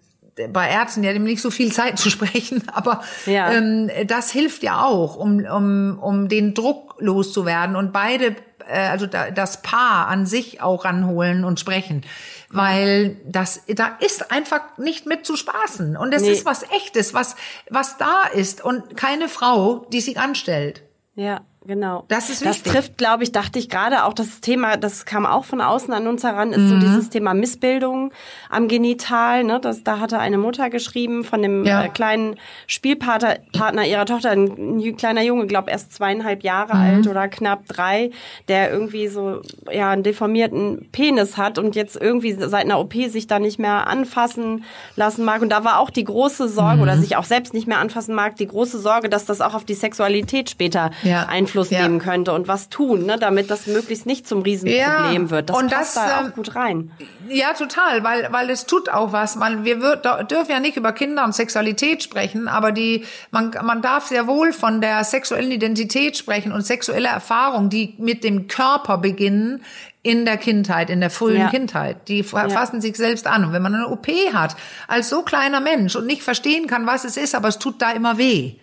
[0.47, 3.51] bei Ärzten ja nicht so viel Zeit zu sprechen, aber ja.
[3.51, 8.35] ähm, das hilft ja auch, um, um, um den Druck loszuwerden und beide,
[8.67, 12.03] äh, also da, das Paar an sich auch ranholen und sprechen,
[12.51, 16.31] weil das da ist einfach nicht mit zu spaßen und es nee.
[16.31, 17.35] ist was echtes, was
[17.69, 20.81] was da ist und keine Frau, die sich anstellt.
[21.15, 21.41] Ja.
[21.65, 22.05] Genau.
[22.07, 22.63] Das ist wichtig.
[22.63, 25.93] Das trifft, glaube ich, dachte ich gerade auch das Thema, das kam auch von außen
[25.93, 26.69] an uns heran, ist mhm.
[26.69, 28.13] so dieses Thema Missbildung
[28.49, 29.43] am Genital.
[29.43, 29.59] Ne?
[29.59, 31.83] Das, da hatte eine Mutter geschrieben von dem ja.
[31.83, 36.81] äh, kleinen Spielpartner Partner ihrer Tochter, ein, ein kleiner Junge, glaube erst zweieinhalb Jahre mhm.
[36.81, 38.11] alt oder knapp drei,
[38.47, 43.27] der irgendwie so ja einen deformierten Penis hat und jetzt irgendwie seit einer OP sich
[43.27, 44.63] da nicht mehr anfassen
[44.95, 45.41] lassen mag.
[45.41, 46.83] Und da war auch die große Sorge mhm.
[46.83, 49.65] oder sich auch selbst nicht mehr anfassen mag, die große Sorge, dass das auch auf
[49.65, 51.25] die Sexualität später ja.
[51.25, 51.81] Einfluss Einfluss ja.
[51.81, 55.29] nehmen könnte und was tun, ne, damit das möglichst nicht zum Riesenproblem ja.
[55.29, 55.49] wird.
[55.49, 56.91] Das und passt das, da auch ähm, gut rein.
[57.27, 59.35] Ja, total, weil, weil es tut auch was.
[59.35, 63.81] Man, wir wird, dürfen ja nicht über Kinder und Sexualität sprechen, aber die, man, man
[63.81, 68.97] darf sehr wohl von der sexuellen Identität sprechen und sexuelle Erfahrung, die mit dem Körper
[68.97, 69.63] beginnen,
[70.01, 71.49] in der Kindheit, in der frühen ja.
[71.49, 72.07] Kindheit.
[72.07, 72.81] Die fassen ja.
[72.81, 73.43] sich selbst an.
[73.43, 74.55] Und wenn man eine OP hat,
[74.87, 77.91] als so kleiner Mensch und nicht verstehen kann, was es ist, aber es tut da
[77.91, 78.55] immer weh,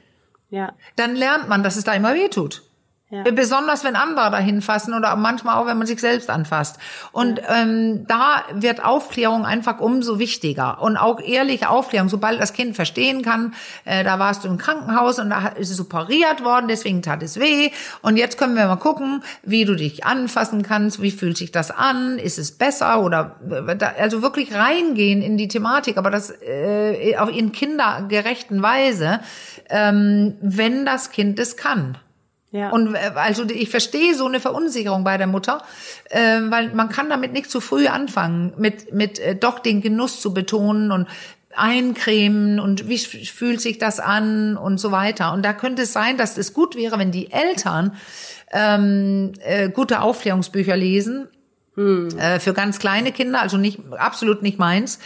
[0.49, 0.72] ja.
[0.97, 2.66] dann lernt man, dass es da immer weh tut.
[3.09, 3.23] Ja.
[3.23, 6.81] Besonders wenn andere dahin fassen oder manchmal auch, wenn man sich selbst anfasst.
[7.13, 7.63] Und ja.
[7.63, 10.83] ähm, da wird Aufklärung einfach umso wichtiger.
[10.83, 13.55] Und auch ehrliche Aufklärung, sobald das Kind verstehen kann,
[13.85, 17.39] äh, da warst du im Krankenhaus und da ist es operiert worden, deswegen tat es
[17.39, 17.71] weh.
[18.03, 21.71] Und jetzt können wir mal gucken, wie du dich anfassen kannst, wie fühlt sich das
[21.71, 23.37] an, ist es besser oder
[24.01, 29.21] also wirklich reingehen in die Thematik, aber das äh, auch in kindergerechten Weise,
[29.71, 31.99] ähm, wenn das Kind es kann.
[32.53, 32.70] Ja.
[32.70, 35.62] Und äh, also ich verstehe so eine Verunsicherung bei der Mutter,
[36.11, 40.20] äh, weil man kann damit nicht zu früh anfangen, mit mit äh, doch den Genuss
[40.20, 41.09] zu betonen und
[41.57, 45.32] eincremen und wie fühlt sich das an und so weiter.
[45.32, 47.97] Und da könnte es sein, dass es gut wäre, wenn die Eltern
[48.53, 51.28] ähm, äh, gute Aufklärungsbücher lesen
[51.77, 52.09] hm.
[52.18, 54.99] Äh, für ganz kleine Kinder, also nicht absolut nicht meins.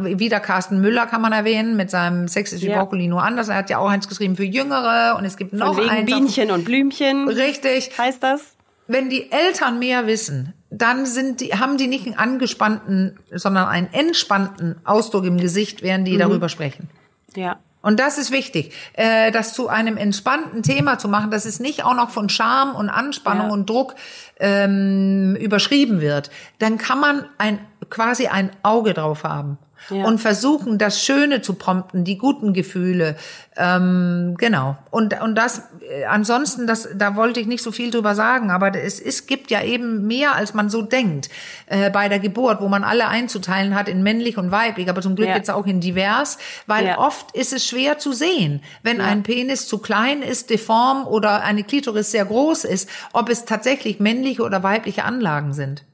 [0.00, 2.78] Wieder Carsten Müller kann man erwähnen mit seinem Sex ist wie ja.
[2.78, 3.48] Brokkoli nur anders.
[3.48, 6.06] Er hat ja auch eins geschrieben für Jüngere und es gibt noch Von wegen eins.
[6.06, 7.28] Bienchen und Blümchen.
[7.28, 7.90] Richtig.
[7.98, 8.54] Heißt das?
[8.86, 13.92] Wenn die Eltern mehr wissen, dann sind die, haben die nicht einen angespannten, sondern einen
[13.92, 16.20] entspannten Ausdruck im Gesicht, während die mhm.
[16.20, 16.88] darüber sprechen.
[17.34, 17.58] Ja.
[17.82, 21.84] Und das ist wichtig, äh, das zu einem entspannten Thema zu machen, dass es nicht
[21.84, 23.52] auch noch von Scham und Anspannung ja.
[23.52, 23.94] und Druck
[24.38, 26.30] ähm, überschrieben wird.
[26.58, 27.58] Dann kann man ein
[27.90, 29.58] quasi ein Auge drauf haben
[29.90, 30.04] ja.
[30.04, 33.16] und versuchen, das Schöne zu prompten, die guten Gefühle.
[33.56, 34.76] Ähm, genau.
[34.90, 38.74] Und, und das, äh, ansonsten, das, da wollte ich nicht so viel drüber sagen, aber
[38.74, 41.28] es, es gibt ja eben mehr, als man so denkt
[41.66, 45.16] äh, bei der Geburt, wo man alle einzuteilen hat in männlich und weiblich, aber zum
[45.16, 45.36] Glück ja.
[45.36, 46.98] jetzt auch in divers, weil ja.
[46.98, 51.64] oft ist es schwer zu sehen, wenn ein Penis zu klein ist, deform oder eine
[51.64, 55.84] Klitoris sehr groß ist, ob es tatsächlich männliche oder weibliche Anlagen sind.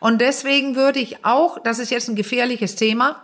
[0.00, 3.22] Und deswegen würde ich auch, das ist jetzt ein gefährliches Thema,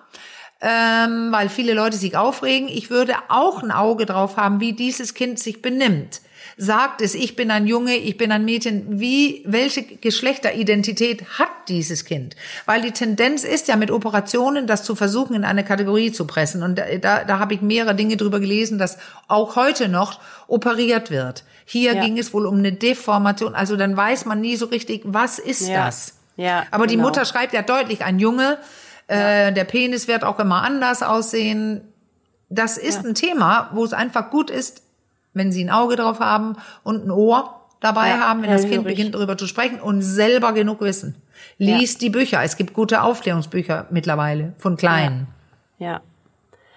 [0.62, 5.14] ähm, weil viele Leute sich aufregen, ich würde auch ein Auge drauf haben, wie dieses
[5.14, 6.20] Kind sich benimmt.
[6.56, 12.04] Sagt es, ich bin ein Junge, ich bin ein Mädchen, wie, welche Geschlechteridentität hat dieses
[12.04, 12.36] Kind?
[12.66, 16.62] Weil die Tendenz ist ja mit Operationen, das zu versuchen, in eine Kategorie zu pressen.
[16.62, 18.98] Und da, da, habe ich mehrere Dinge drüber gelesen, dass
[19.28, 21.44] auch heute noch operiert wird.
[21.64, 22.04] Hier ja.
[22.04, 25.68] ging es wohl um eine Deformation, also dann weiß man nie so richtig, was ist
[25.68, 25.86] ja.
[25.86, 26.14] das?
[26.42, 27.08] Ja, Aber die genau.
[27.08, 28.58] Mutter schreibt ja deutlich, ein Junge,
[29.08, 29.50] äh, ja.
[29.52, 31.82] der Penis wird auch immer anders aussehen.
[32.48, 33.08] Das ist ja.
[33.08, 34.82] ein Thema, wo es einfach gut ist,
[35.34, 38.84] wenn sie ein Auge drauf haben und ein Ohr dabei ja, haben, wenn das Kind
[38.84, 41.16] beginnt darüber zu sprechen und selber genug wissen.
[41.58, 42.42] Lies die Bücher.
[42.42, 45.28] Es gibt gute Aufklärungsbücher mittlerweile von Kleinen.
[45.78, 46.00] ja.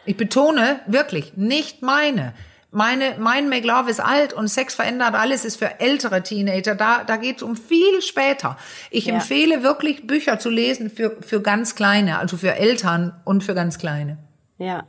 [0.07, 2.33] Ich betone wirklich, nicht meine
[2.75, 6.75] meine, mein Make Love ist alt und Sex verändert alles ist für ältere Teenager.
[6.75, 8.57] Da, da geht es um viel später.
[8.91, 9.15] Ich ja.
[9.15, 13.77] empfehle wirklich Bücher zu lesen für, für ganz Kleine, also für Eltern und für ganz
[13.77, 14.17] Kleine.
[14.57, 14.83] Ja.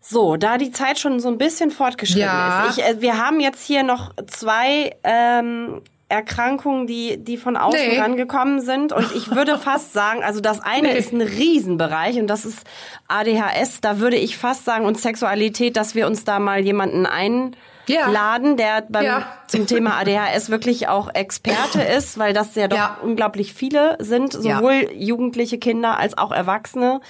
[0.00, 2.66] So, da die Zeit schon so ein bisschen fortgeschritten ja.
[2.66, 2.78] ist.
[2.78, 7.98] Ich, äh, wir haben jetzt hier noch zwei ähm, Erkrankungen, die, die von außen nee.
[7.98, 8.92] rangekommen sind.
[8.92, 10.98] Und ich würde fast sagen, also das eine nee.
[10.98, 12.64] ist ein Riesenbereich und das ist
[13.08, 13.80] ADHS.
[13.80, 17.56] Da würde ich fast sagen, und Sexualität, dass wir uns da mal jemanden ein
[17.88, 18.38] ja.
[18.56, 19.26] Der beim, ja.
[19.46, 22.98] zum Thema ADHS wirklich auch Experte ist, weil das ja doch ja.
[23.02, 27.00] unglaublich viele sind, sowohl jugendliche Kinder als auch Erwachsene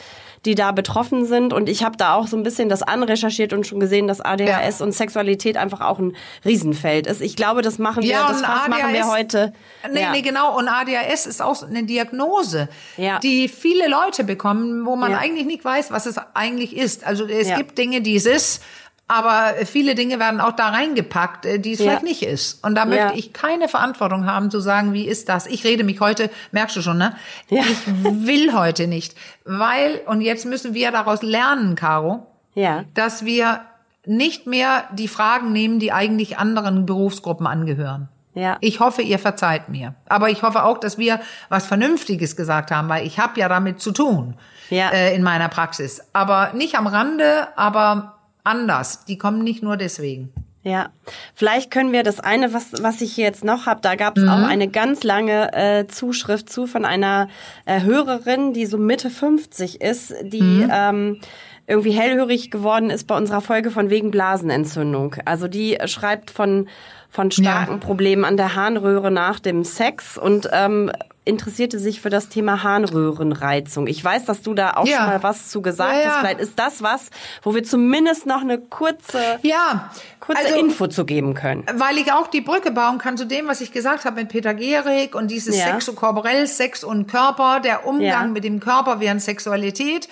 [0.44, 1.52] die da betroffen sind.
[1.52, 4.78] Und ich habe da auch so ein bisschen das anrecherchiert und schon gesehen, dass ADHS
[4.78, 4.84] ja.
[4.84, 7.20] und Sexualität einfach auch ein Riesenfeld ist.
[7.20, 9.52] Ich glaube, das machen wir, ja, das ADHS, machen wir heute.
[9.92, 10.12] Nee, ja.
[10.12, 10.56] nee, genau.
[10.58, 13.18] Und ADHS ist auch eine Diagnose, ja.
[13.20, 17.04] die viele Leute bekommen, wo man eigentlich nicht weiß, was es eigentlich ist.
[17.06, 18.62] Also es gibt Dinge, die es ist
[19.08, 21.86] aber viele Dinge werden auch da reingepackt, äh, die es ja.
[21.86, 22.64] vielleicht nicht ist.
[22.64, 23.12] Und da möchte ja.
[23.14, 25.46] ich keine Verantwortung haben zu sagen, wie ist das?
[25.46, 27.14] Ich rede mich heute, merkst du schon, ne?
[27.48, 27.62] Ja.
[27.62, 29.14] Ich will heute nicht.
[29.44, 32.84] Weil, und jetzt müssen wir daraus lernen, Caro, ja.
[32.94, 33.60] dass wir
[34.04, 38.08] nicht mehr die Fragen nehmen, die eigentlich anderen Berufsgruppen angehören.
[38.34, 38.58] Ja.
[38.60, 39.94] Ich hoffe, ihr verzeiht mir.
[40.08, 43.80] Aber ich hoffe auch, dass wir was Vernünftiges gesagt haben, weil ich habe ja damit
[43.80, 44.34] zu tun
[44.68, 44.90] ja.
[44.90, 46.02] äh, in meiner Praxis.
[46.12, 48.15] Aber nicht am Rande, aber
[48.46, 49.04] anders.
[49.04, 50.32] Die kommen nicht nur deswegen.
[50.62, 50.88] Ja,
[51.34, 54.24] vielleicht können wir das eine, was, was ich hier jetzt noch habe, da gab es
[54.24, 54.30] mhm.
[54.30, 57.28] auch eine ganz lange äh, Zuschrift zu von einer
[57.66, 60.70] äh, Hörerin, die so Mitte 50 ist, die mhm.
[60.72, 61.20] ähm,
[61.68, 65.14] irgendwie hellhörig geworden ist bei unserer Folge von wegen Blasenentzündung.
[65.24, 66.66] Also die schreibt von
[67.10, 67.78] von starken ja.
[67.78, 70.90] Problemen an der Harnröhre nach dem Sex und ähm,
[71.26, 73.88] interessierte sich für das Thema Harnröhrenreizung.
[73.88, 74.98] Ich weiß, dass du da auch ja.
[74.98, 76.06] schon mal was zu gesagt ja, ja.
[76.08, 76.20] hast.
[76.20, 77.10] Vielleicht ist das was,
[77.42, 79.90] wo wir zumindest noch eine kurze, ja.
[80.20, 81.66] kurze also, Info zu geben können.
[81.74, 84.54] Weil ich auch die Brücke bauen kann zu dem, was ich gesagt habe mit Peter
[84.54, 85.66] Gehrig und dieses ja.
[85.66, 90.08] Sexokorporell, Sex und Körper, der Umgang mit dem Körper während Sexualität.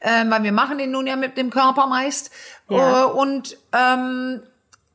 [0.00, 2.30] Ähm, weil wir machen den nun ja mit dem Körper meist.
[2.70, 4.42] Uh, und ähm,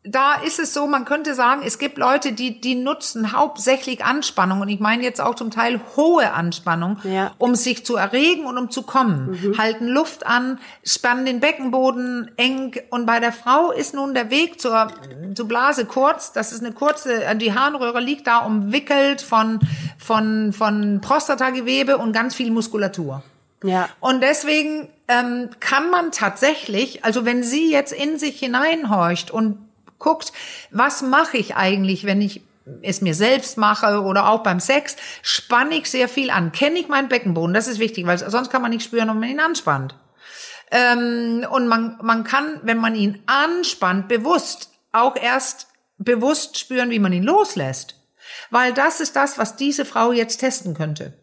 [0.06, 4.60] da ist es so, man könnte sagen, es gibt Leute, die, die nutzen hauptsächlich Anspannung
[4.60, 7.32] und ich meine jetzt auch zum Teil hohe Anspannung, ja.
[7.38, 9.40] um sich zu erregen und um zu kommen.
[9.42, 9.58] Mhm.
[9.58, 14.60] Halten Luft an, spannen den Beckenboden eng und bei der Frau ist nun der Weg
[14.60, 14.88] zur,
[15.36, 16.34] zur Blase kurz.
[16.34, 19.62] Das ist eine kurze, äh, die Harnröhre liegt da umwickelt von,
[19.98, 23.24] von, von Prostatagewebe und ganz viel Muskulatur.
[23.64, 23.88] Ja.
[24.02, 29.63] Und deswegen ähm, kann man tatsächlich, also wenn sie jetzt in sich hineinhorcht und
[30.04, 30.32] guckt,
[30.70, 32.42] was mache ich eigentlich, wenn ich
[32.82, 36.52] es mir selbst mache oder auch beim Sex, spanne ich sehr viel an.
[36.52, 37.54] Kenne ich meinen Beckenboden?
[37.54, 39.96] Das ist wichtig, weil sonst kann man nicht spüren, ob man ihn anspannt.
[40.72, 47.00] Ähm, und man, man kann, wenn man ihn anspannt, bewusst auch erst bewusst spüren, wie
[47.00, 47.96] man ihn loslässt.
[48.50, 51.14] Weil das ist das, was diese Frau jetzt testen könnte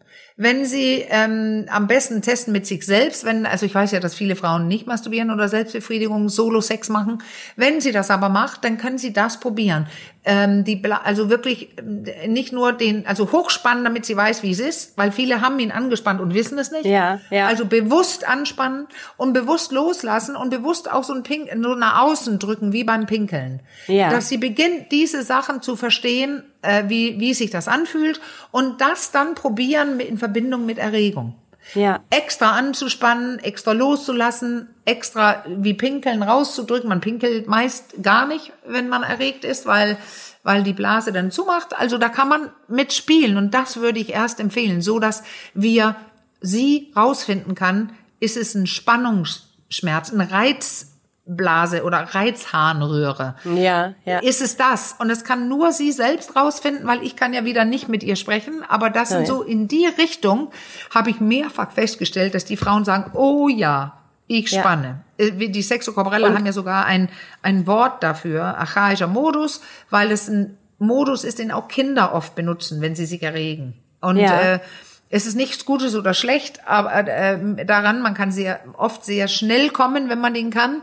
[0.41, 4.15] wenn sie ähm, am besten testen mit sich selbst, wenn, also ich weiß ja, dass
[4.15, 7.21] viele Frauen nicht masturbieren oder Selbstbefriedigung, Solo-Sex machen.
[7.55, 9.85] Wenn sie das aber macht, dann können sie das probieren.
[10.23, 14.59] Ähm, die, also wirklich äh, nicht nur den, also hochspannen, damit sie weiß, wie es
[14.59, 16.85] ist, weil viele haben ihn angespannt und wissen es nicht.
[16.85, 17.47] Ja, ja.
[17.47, 22.37] Also bewusst anspannen und bewusst loslassen und bewusst auch so ein Pink, so nach außen
[22.37, 23.61] drücken, wie beim Pinkeln.
[23.87, 24.11] Ja.
[24.11, 29.11] Dass sie beginnt, diese Sachen zu verstehen äh, wie, wie sich das anfühlt und das
[29.11, 31.35] dann probieren in Verbindung mit Erregung.
[31.73, 32.01] Ja.
[32.09, 36.89] Extra anzuspannen, extra loszulassen, extra wie pinkeln rauszudrücken.
[36.89, 39.97] Man pinkelt meist gar nicht, wenn man erregt ist, weil,
[40.43, 41.77] weil die Blase dann zumacht.
[41.77, 45.95] Also da kann man mitspielen und das würde ich erst empfehlen, so dass wir
[46.41, 50.90] sie rausfinden kann, ist es ein Spannungsschmerz, ein Reiz,
[51.25, 53.35] Blase oder Reizharnröhre.
[53.45, 54.19] Ja, ja.
[54.19, 54.95] Ist es das?
[54.97, 58.15] Und das kann nur sie selbst rausfinden, weil ich kann ja wieder nicht mit ihr
[58.15, 58.63] sprechen.
[58.67, 60.51] Aber das sind so in die Richtung
[60.89, 65.01] habe ich mehrfach festgestellt, dass die Frauen sagen, oh ja, ich spanne.
[65.19, 65.25] Ja.
[65.27, 67.09] Äh, die Sexokorporelle haben ja sogar ein,
[67.41, 72.81] ein Wort dafür, archaischer Modus, weil es ein Modus ist, den auch Kinder oft benutzen,
[72.81, 73.75] wenn sie sich erregen.
[73.99, 74.55] Und ja.
[74.55, 74.59] äh,
[75.11, 79.69] es ist nichts Gutes oder schlecht, aber äh, daran, man kann sehr oft sehr schnell
[79.69, 80.81] kommen, wenn man den kann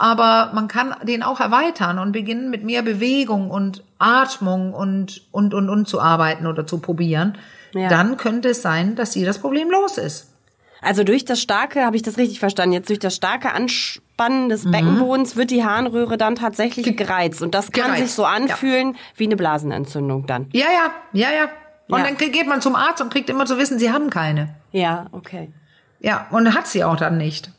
[0.00, 5.52] aber man kann den auch erweitern und beginnen mit mehr Bewegung und Atmung und und
[5.52, 7.36] und und zu arbeiten oder zu probieren.
[7.74, 7.88] Ja.
[7.88, 10.32] Dann könnte es sein, dass sie das Problem los ist.
[10.80, 14.64] Also durch das starke, habe ich das richtig verstanden, jetzt durch das starke Anspannen des
[14.64, 14.70] mhm.
[14.70, 17.42] Beckenbodens wird die Harnröhre dann tatsächlich gereizt.
[17.42, 18.02] Und das kann gereizt.
[18.02, 18.98] sich so anfühlen ja.
[19.16, 20.48] wie eine Blasenentzündung dann.
[20.52, 21.50] Ja, ja, ja, ja.
[21.90, 22.04] Und ja.
[22.06, 24.54] dann geht man zum Arzt und kriegt immer zu wissen, sie haben keine.
[24.72, 25.52] Ja, okay.
[26.00, 27.50] Ja, und hat sie auch dann nicht.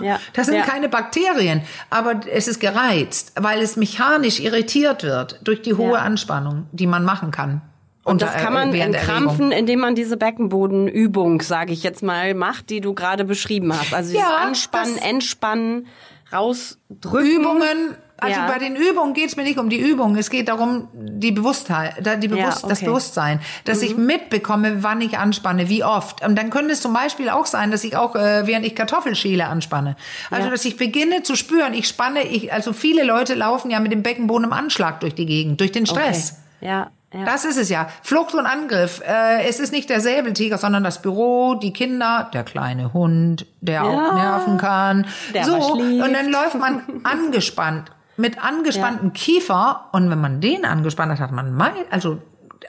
[0.00, 0.18] Ja.
[0.32, 0.62] Das sind ja.
[0.62, 6.00] keine Bakterien, aber es ist gereizt, weil es mechanisch irritiert wird durch die hohe ja.
[6.00, 7.62] Anspannung, die man machen kann.
[8.02, 12.80] Und das kann man entkrampfen, indem man diese Beckenbodenübung, sage ich jetzt mal, macht, die
[12.80, 13.92] du gerade beschrieben hast.
[13.92, 15.86] Also dieses Anspannen, Entspannen,
[16.32, 17.30] rausdrücken.
[17.30, 18.46] Übungen also ja.
[18.46, 21.94] bei den Übungen geht es mir nicht um die Übungen, es geht darum, die Bewusstheit,
[22.22, 22.68] die Bewusst ja, okay.
[22.68, 23.84] das Bewusstsein, dass mhm.
[23.84, 26.24] ich mitbekomme, wann ich anspanne, wie oft.
[26.24, 29.46] Und dann könnte es zum Beispiel auch sein, dass ich auch, äh, während ich Kartoffelschäle
[29.46, 29.96] anspanne.
[30.30, 30.50] Also ja.
[30.50, 34.02] dass ich beginne zu spüren, ich spanne, ich, also viele Leute laufen ja mit dem
[34.02, 36.36] Beckenboden im Anschlag durch die Gegend, durch den Stress.
[36.60, 36.66] Okay.
[36.66, 36.90] Ja.
[37.12, 37.24] Ja.
[37.24, 37.88] Das ist es ja.
[38.02, 39.02] Flucht und Angriff.
[39.04, 43.74] Äh, es ist nicht der Säbeltiger, sondern das Büro, die Kinder, der kleine Hund, der
[43.74, 45.06] ja, auch nerven kann.
[45.42, 47.90] So und dann läuft man angespannt
[48.20, 49.12] mit angespanntem ja.
[49.12, 49.88] Kiefer.
[49.92, 52.18] Und wenn man den angespannt hat, hat man mein, also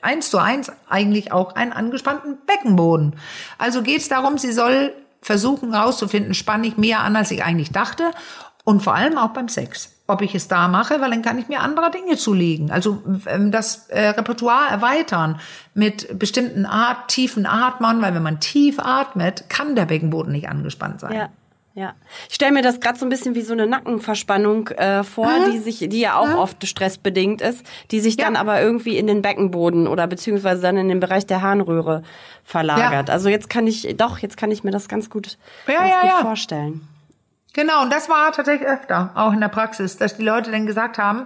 [0.01, 3.15] eins zu eins eigentlich auch einen angespannten Beckenboden.
[3.57, 7.71] Also geht es darum, sie soll versuchen herauszufinden, spanne ich mehr an, als ich eigentlich
[7.71, 8.11] dachte.
[8.63, 9.97] Und vor allem auch beim Sex.
[10.07, 12.69] Ob ich es da mache, weil dann kann ich mir andere Dinge zulegen.
[12.69, 15.39] Also ähm, das äh, Repertoire erweitern
[15.73, 20.99] mit bestimmten Art, tiefen Atmern, weil wenn man tief atmet, kann der Beckenboden nicht angespannt
[20.99, 21.13] sein.
[21.13, 21.29] Ja.
[21.73, 21.93] Ja,
[22.27, 25.51] ich stelle mir das gerade so ein bisschen wie so eine Nackenverspannung äh, vor, mhm.
[25.51, 26.35] die sich, die ja auch mhm.
[26.35, 28.25] oft stressbedingt ist, die sich ja.
[28.25, 32.03] dann aber irgendwie in den Beckenboden oder beziehungsweise dann in den Bereich der Harnröhre
[32.43, 33.07] verlagert.
[33.07, 33.13] Ja.
[33.13, 36.21] Also jetzt kann ich, doch, jetzt kann ich mir das ganz gut, ja, ganz gut
[36.21, 36.87] vorstellen.
[37.53, 40.97] Genau, und das war tatsächlich öfter, auch in der Praxis, dass die Leute dann gesagt
[40.97, 41.25] haben,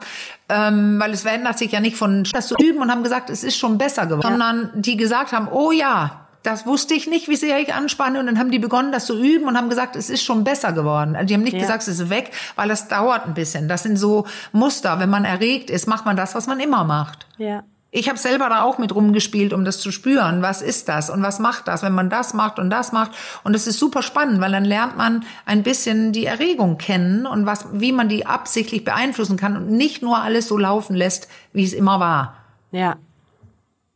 [0.50, 3.44] ähm, weil es verändert sich ja nicht von das zu üben und haben gesagt, es
[3.44, 7.36] ist schon besser geworden, sondern die gesagt haben, oh ja, das wusste ich nicht, wie
[7.36, 8.20] sehr ich anspanne.
[8.20, 10.74] Und dann haben die begonnen, das zu üben und haben gesagt, es ist schon besser
[10.74, 11.16] geworden.
[11.16, 11.60] Also die haben nicht ja.
[11.60, 13.68] gesagt, es ist weg, weil das dauert ein bisschen.
[13.68, 15.00] Das sind so Muster.
[15.00, 17.26] Wenn man erregt ist, macht man das, was man immer macht.
[17.38, 17.64] Ja.
[17.98, 20.42] Ich habe selber da auch mit rumgespielt, um das zu spüren.
[20.42, 23.12] Was ist das und was macht das, wenn man das macht und das macht?
[23.46, 27.46] Und es ist super spannend, weil dann lernt man ein bisschen die Erregung kennen und
[27.46, 31.64] was, wie man die absichtlich beeinflussen kann und nicht nur alles so laufen lässt, wie
[31.64, 32.36] es immer war.
[32.72, 32.98] Ja.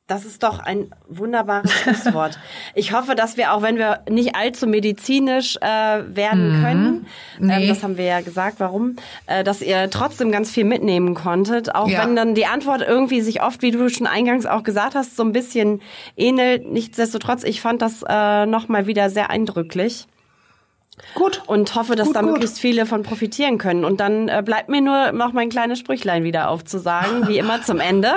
[0.09, 2.39] Das ist doch ein wunderbares Schlusswort.
[2.73, 6.63] Ich hoffe, dass wir auch, wenn wir nicht allzu medizinisch äh, werden mhm.
[6.63, 7.05] können,
[7.39, 7.63] ähm, nee.
[7.63, 8.95] ähm, das haben wir ja gesagt, warum,
[9.27, 12.03] äh, dass ihr trotzdem ganz viel mitnehmen konntet, auch ja.
[12.03, 15.21] wenn dann die Antwort irgendwie sich oft, wie du schon eingangs auch gesagt hast, so
[15.21, 15.79] ein bisschen
[16.17, 16.67] ähnelt.
[16.67, 20.07] Nichtsdestotrotz, ich fand das äh, nochmal wieder sehr eindrücklich.
[21.15, 21.41] Gut.
[21.47, 22.31] Und hoffe, dass gut, da gut.
[22.31, 23.85] möglichst viele von profitieren können.
[23.85, 27.79] Und dann äh, bleibt mir nur noch mein kleines Sprüchlein wieder aufzusagen, wie immer zum
[27.79, 28.13] Ende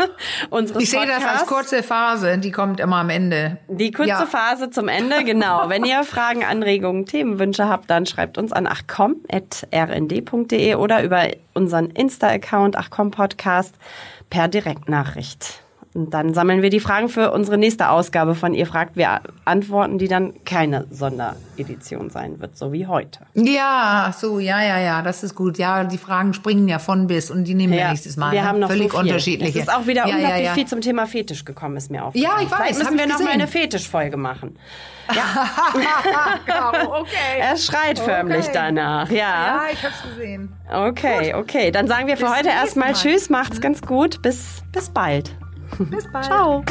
[0.50, 3.58] unseres Ich sehe das als kurze Phase, die kommt immer am Ende.
[3.68, 4.26] Die kurze ja.
[4.26, 5.62] Phase zum Ende, genau.
[5.68, 12.76] Wenn ihr Fragen, Anregungen, Themenwünsche habt, dann schreibt uns an achcom.rnd.de oder über unseren Insta-Account
[12.76, 13.74] achcom-podcast
[14.28, 15.63] per Direktnachricht.
[15.94, 19.96] Und dann sammeln wir die Fragen für unsere nächste Ausgabe von Ihr fragt, wir antworten,
[19.98, 23.20] die dann keine Sonderedition sein wird, so wie heute.
[23.34, 25.56] Ja, so, ja, ja, ja, das ist gut.
[25.56, 28.32] Ja, die Fragen springen ja von bis und die nehmen ja, wir nächstes Mal.
[28.32, 28.48] Wir ne?
[28.48, 29.60] haben noch völlig so unterschiedliche.
[29.60, 32.38] Es ist auch wieder ja, unglaublich ja, viel zum Thema Fetisch gekommen, ist mir aufgefallen.
[32.38, 32.58] Ja, ich weiß.
[32.58, 34.58] Vielleicht müssen wir noch mal eine Fetischfolge machen.
[35.14, 36.38] Ja.
[36.88, 37.38] okay.
[37.38, 38.50] Er schreit förmlich okay.
[38.54, 39.16] danach, ja.
[39.18, 40.50] Ja, ich hab's gesehen.
[40.72, 41.42] Okay, gut.
[41.42, 41.70] okay.
[41.70, 43.62] Dann sagen wir für bis heute erstmal Tschüss, macht's mhm.
[43.62, 44.22] ganz gut.
[44.22, 45.36] Bis, bis bald.
[45.78, 46.26] Bis bald.
[46.26, 46.64] Ciao.